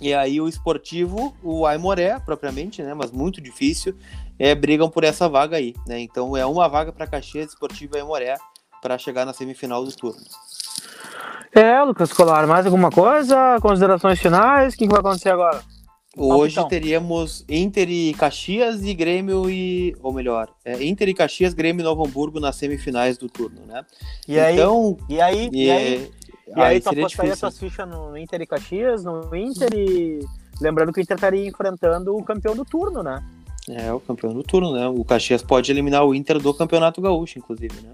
[0.00, 2.94] E aí o esportivo, o Aimoré, propriamente, né?
[2.94, 3.94] Mas muito difícil,
[4.38, 6.00] é, brigam por essa vaga aí, né?
[6.00, 8.36] Então é uma vaga para Caxias, Esportivo e Aimoré
[8.80, 10.20] para chegar na semifinal do turno.
[11.54, 13.58] É, Lucas Colar, mais alguma coisa?
[13.60, 14.74] Considerações finais?
[14.74, 15.62] O que, que vai acontecer agora?
[16.16, 16.68] Hoje Palpitão.
[16.68, 19.96] teríamos Inter e Caxias e Grêmio e.
[20.02, 23.84] Ou melhor, é, Inter e Caxias, Grêmio e Novo Hamburgo nas semifinais do turno, né?
[24.28, 26.12] E aí, então, e aí, e, aí,
[26.54, 30.20] e aí, tu seria apostaria tuas fichas no Inter e Caxias, no Inter e.
[30.60, 33.24] Lembrando que o Inter estaria enfrentando o campeão do turno, né?
[33.68, 34.88] É, o campeão do turno, né?
[34.88, 37.92] O Caxias pode eliminar o Inter do Campeonato Gaúcho, inclusive, né?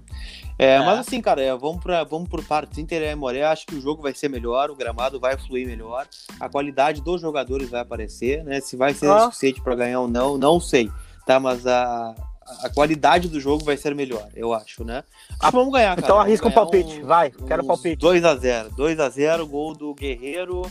[0.57, 0.79] É, É.
[0.79, 2.79] Mas assim, cara, é, vamos, pra, vamos por partes.
[2.79, 6.07] Inter e Moré, acho que o jogo vai ser melhor, o gramado vai fluir melhor,
[6.39, 8.59] a qualidade dos jogadores vai aparecer, né?
[8.61, 9.17] Se vai ser Ah.
[9.17, 10.89] o suficiente para ganhar ou não, não sei,
[11.27, 11.39] tá?
[11.39, 12.15] Mas a,
[12.63, 15.03] a qualidade do jogo vai ser melhor, eu acho, né?
[15.39, 16.01] Acho que vamos ganhar, cara.
[16.07, 18.03] Então arrisca um ganhar palpite, vai, quero palpite.
[18.03, 18.71] 2x0.
[18.75, 20.63] 2x0, gol do Guerreiro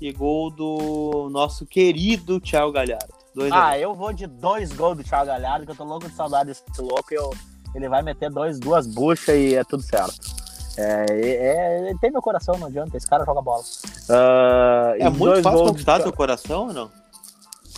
[0.00, 3.23] e gol do nosso querido Thiago Galhardo.
[3.34, 3.66] 2 a 0.
[3.66, 6.46] Ah, eu vou de dois gols do Thiago Galhardo, que eu tô louco de saudade
[6.48, 7.12] desse louco.
[7.12, 7.30] e Eu,
[7.74, 10.14] ele vai meter dois, duas buchas e é tudo certo.
[10.76, 12.96] É, é- ele tem meu coração, não adianta.
[12.96, 13.62] Esse cara joga bola.
[14.10, 16.90] Ah, É e muito dois fácil gols conquistar do- teu coração ou não?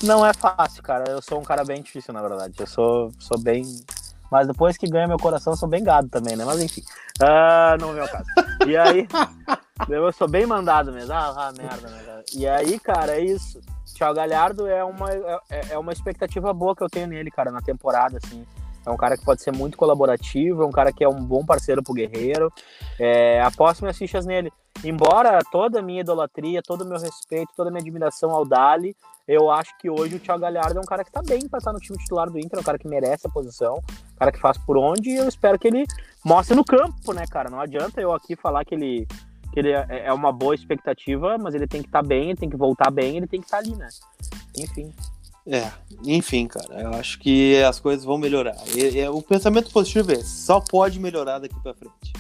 [0.03, 1.11] Não é fácil, cara.
[1.11, 2.55] Eu sou um cara bem difícil, na verdade.
[2.59, 3.65] Eu sou, sou bem.
[4.31, 6.45] Mas depois que ganha meu coração, eu sou bem gado também, né?
[6.45, 6.83] Mas enfim.
[7.21, 8.27] Ah, não é o meu caso.
[8.67, 9.07] E aí.
[9.89, 11.13] eu sou bem mandado mesmo.
[11.13, 12.25] Ah, ah, merda, merda.
[12.35, 13.61] E aí, cara, é isso.
[13.95, 17.63] Thiago Galhardo é uma, é, é uma expectativa boa que eu tenho nele, cara, na
[17.63, 18.45] temporada, assim.
[18.87, 21.45] É um cara que pode ser muito colaborativo, é um cara que é um bom
[21.45, 22.53] parceiro pro Guerreiro.
[22.99, 24.53] É, aposto minhas fichas nele.
[24.85, 28.95] Embora toda a minha idolatria, todo o meu respeito, toda a minha admiração ao Dali,
[29.27, 31.73] eu acho que hoje o Thiago Galhardo é um cara que tá bem pra estar
[31.73, 34.39] no time titular do Inter, é um cara que merece a posição, um cara que
[34.39, 35.85] faz por onde, e eu espero que ele
[36.25, 37.51] mostre no campo, né, cara?
[37.51, 39.09] Não adianta eu aqui falar que ele,
[39.53, 42.51] que ele é é uma boa expectativa, mas ele tem que estar bem, ele tem
[42.51, 43.89] que voltar bem, ele tem que estar ali, né?
[44.57, 44.93] Enfim.
[45.47, 45.71] É,
[46.05, 48.57] enfim, cara, eu acho que as coisas vão melhorar.
[48.75, 52.13] E- e o pensamento positivo é só pode melhorar daqui pra frente.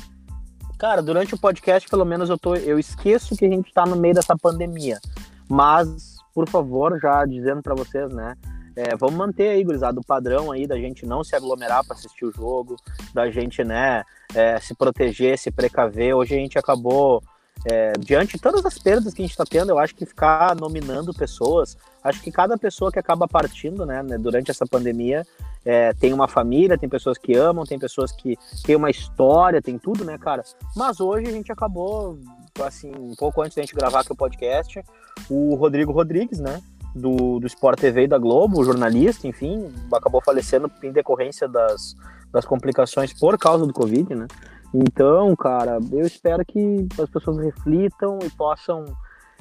[0.78, 3.96] Cara, durante o podcast, pelo menos eu tô, eu esqueço que a gente tá no
[3.96, 5.00] meio dessa pandemia.
[5.48, 8.36] Mas, por favor, já dizendo pra vocês, né?
[8.76, 12.26] é, vamos manter aí, gurizada, o padrão aí da gente não se aglomerar pra assistir
[12.26, 12.76] o jogo,
[13.14, 16.14] da gente, né, é, se proteger, se precaver.
[16.14, 17.22] Hoje a gente acabou,
[17.64, 20.54] é, diante de todas as perdas que a gente tá tendo, eu acho que ficar
[20.54, 21.76] nominando pessoas,
[22.08, 25.26] acho que cada pessoa que acaba partindo, né, né, durante essa pandemia,
[25.64, 29.78] é, tem uma família, tem pessoas que amam, tem pessoas que têm uma história, tem
[29.78, 30.42] tudo, né, cara?
[30.76, 32.18] Mas hoje a gente acabou,
[32.62, 34.82] assim, um pouco antes da gente gravar aqui o podcast,
[35.28, 36.62] o Rodrigo Rodrigues, né?
[36.94, 41.94] Do, do Sport TV e da Globo, jornalista, enfim, acabou falecendo em decorrência das,
[42.32, 44.26] das complicações por causa do Covid, né?
[44.72, 48.84] Então, cara, eu espero que as pessoas reflitam e possam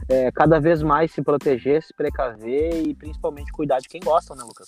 [0.08, 4.43] é, cada vez mais se proteger, se precaver e principalmente cuidar de quem gosta, né,
[4.43, 4.67] Lucas?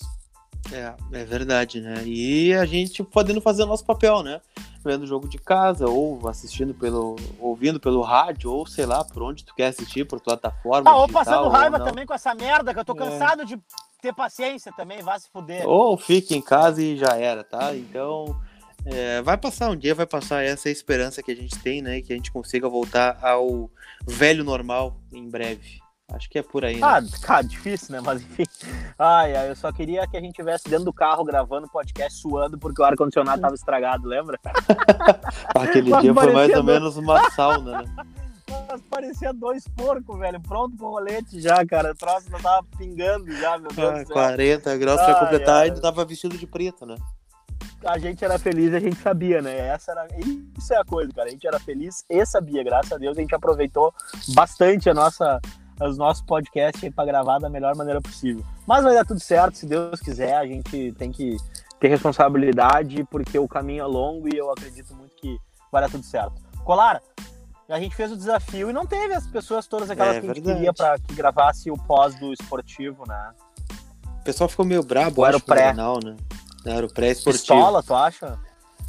[0.72, 2.02] É, é verdade, né?
[2.04, 4.40] E a gente podendo fazer o nosso papel, né?
[4.84, 7.16] Vendo o jogo de casa, ou assistindo pelo.
[7.38, 10.90] ouvindo pelo rádio, ou sei lá, por onde tu quer assistir, por plataforma.
[10.90, 11.86] Ah, ou digital, passando ou raiva não.
[11.86, 12.96] também com essa merda, que eu tô É.
[12.96, 13.58] cansado de
[14.02, 15.66] ter paciência também, vai se fuder.
[15.66, 17.74] Ou fique em casa e já era, tá?
[17.74, 18.38] Então,
[18.84, 21.82] é, vai passar um dia, vai passar essa é a esperança que a gente tem,
[21.82, 22.00] né?
[22.00, 23.70] Que a gente consiga voltar ao
[24.06, 25.80] velho normal em breve.
[26.10, 26.80] Acho que é por aí, né?
[26.82, 28.00] Ah, cara, difícil, né?
[28.02, 28.44] Mas enfim.
[28.98, 32.58] Ai, ai, eu só queria que a gente estivesse dentro do carro gravando podcast suando
[32.58, 34.38] porque o ar-condicionado tava estragado, lembra?
[35.54, 37.94] Aquele mas dia foi mais ou menos uma sauna, né?
[38.70, 41.92] Mas parecia dois porcos, velho, pronto pro rolete já, cara.
[41.92, 44.14] O troço já tava pingando já, meu Deus Ah, do céu.
[44.14, 45.68] 40 graus pra completar, ai.
[45.68, 46.96] ainda tava vestido de preto, né?
[47.84, 49.56] A gente era feliz e a gente sabia, né?
[49.68, 50.06] Essa era...
[50.58, 51.28] Isso é a coisa, cara.
[51.28, 53.16] A gente era feliz e sabia, graças a Deus.
[53.16, 53.94] A gente aproveitou
[54.34, 55.40] bastante a nossa,
[55.80, 58.44] os nossos podcasts para gravar da melhor maneira possível.
[58.66, 60.34] Mas vai dar tudo certo, se Deus quiser.
[60.36, 61.36] A gente tem que
[61.78, 65.38] ter responsabilidade, porque o caminho é longo e eu acredito muito que
[65.70, 66.34] vai dar tudo certo.
[66.64, 67.00] Colar,
[67.68, 70.34] a gente fez o desafio e não teve as pessoas todas aquelas É que a
[70.34, 70.56] gente verdade.
[70.56, 73.30] queria para que gravasse o pós do esportivo, né?
[74.20, 75.68] O pessoal ficou meio brabo, Ou era acho, o pré?
[75.68, 76.16] canal, né?
[76.64, 77.38] Era o pré-esportivo.
[77.56, 78.38] Pistola, tu acha?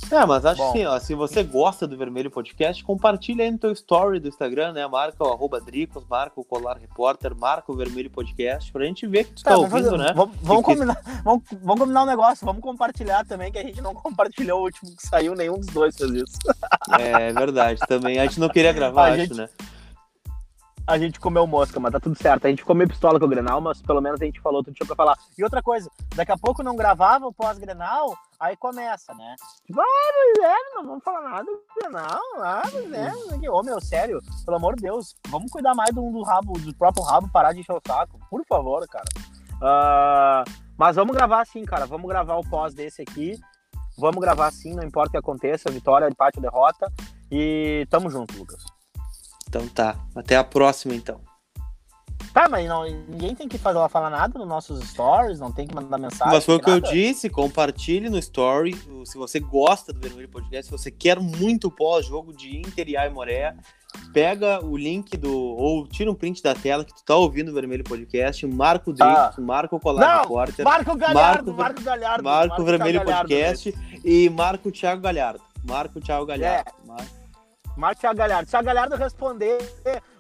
[0.10, 0.70] É, mas acho Bom.
[0.70, 4.72] assim, ó, se você gosta do Vermelho Podcast, compartilha aí no teu story do Instagram,
[4.72, 4.88] né?
[4.88, 9.26] Marca o arroba Dricos, marca o Colar Repórter, marca o Vermelho Podcast, pra gente ver
[9.26, 10.14] que tu tá, Tá, ouvindo, fazer- né?
[10.16, 13.82] vamos, vamos Que- combinar, vamos, vamos combinar um negócio, vamos compartilhar também, que a gente
[13.82, 16.38] não compartilhou o último que saiu, nenhum dos dois fez isso.
[16.98, 18.20] É verdade, também.
[18.20, 19.50] A gente não queria gravar, A acho, gente- né?
[20.90, 22.48] A gente comeu mosca, mas tá tudo certo.
[22.48, 24.88] A gente meio pistola com o Grenal, mas pelo menos a gente falou tudo tinha
[24.88, 25.16] pra falar.
[25.38, 29.36] E outra coisa, daqui a pouco não gravava o pós-Grenal, aí começa, né?
[29.68, 33.50] Tipo, ah, mas é, não vamos falar nada do Grenal, ah, mas é.
[33.52, 37.04] Ô, meu, sério, pelo amor de Deus, vamos cuidar mais do, do rabo, do próprio
[37.04, 38.20] rabo, parar de encher o saco.
[38.28, 39.06] Por favor, cara.
[39.62, 40.44] Ah,
[40.76, 41.86] mas vamos gravar sim, cara.
[41.86, 43.40] Vamos gravar o pós desse aqui.
[43.96, 46.92] Vamos gravar sim, não importa o que aconteça, vitória, empate ou derrota.
[47.32, 48.79] E tamo junto, Lucas.
[49.50, 49.98] Então tá.
[50.16, 51.20] Até a próxima, então.
[52.32, 55.74] Tá, mas não, ninguém tem que fazer falar nada nos nossos stories, não tem que
[55.74, 56.32] mandar mensagem.
[56.32, 56.92] Mas foi o que eu nada.
[56.94, 58.76] disse, compartilhe no story.
[59.06, 63.56] Se você gosta do Vermelho Podcast, se você quer muito pós-jogo de Inter e Aimoré,
[64.14, 65.34] pega o link do.
[65.36, 68.94] ou tira um print da tela que tu tá ouvindo o Vermelho Podcast, marca o
[68.94, 72.24] Drift, marca o Colar Não, Repórter, Marco Galhardo, Marco- Marco Galhardo.
[72.24, 73.74] marca o Vermelho Galhardo, Podcast
[74.06, 75.42] e marca o Thiago Galhardo.
[75.68, 76.72] Marca o Thiago Galhardo.
[76.86, 77.19] Marca-
[77.80, 78.50] Marco Thiago Galhardo.
[78.50, 79.58] Se a Galhardo responder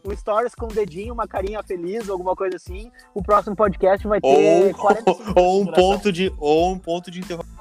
[0.03, 4.21] o stories com um dedinho, uma carinha feliz, alguma coisa assim, o próximo podcast vai
[4.21, 7.58] ter Ou, 45 ou um ponto de ou um ponto de interrogação.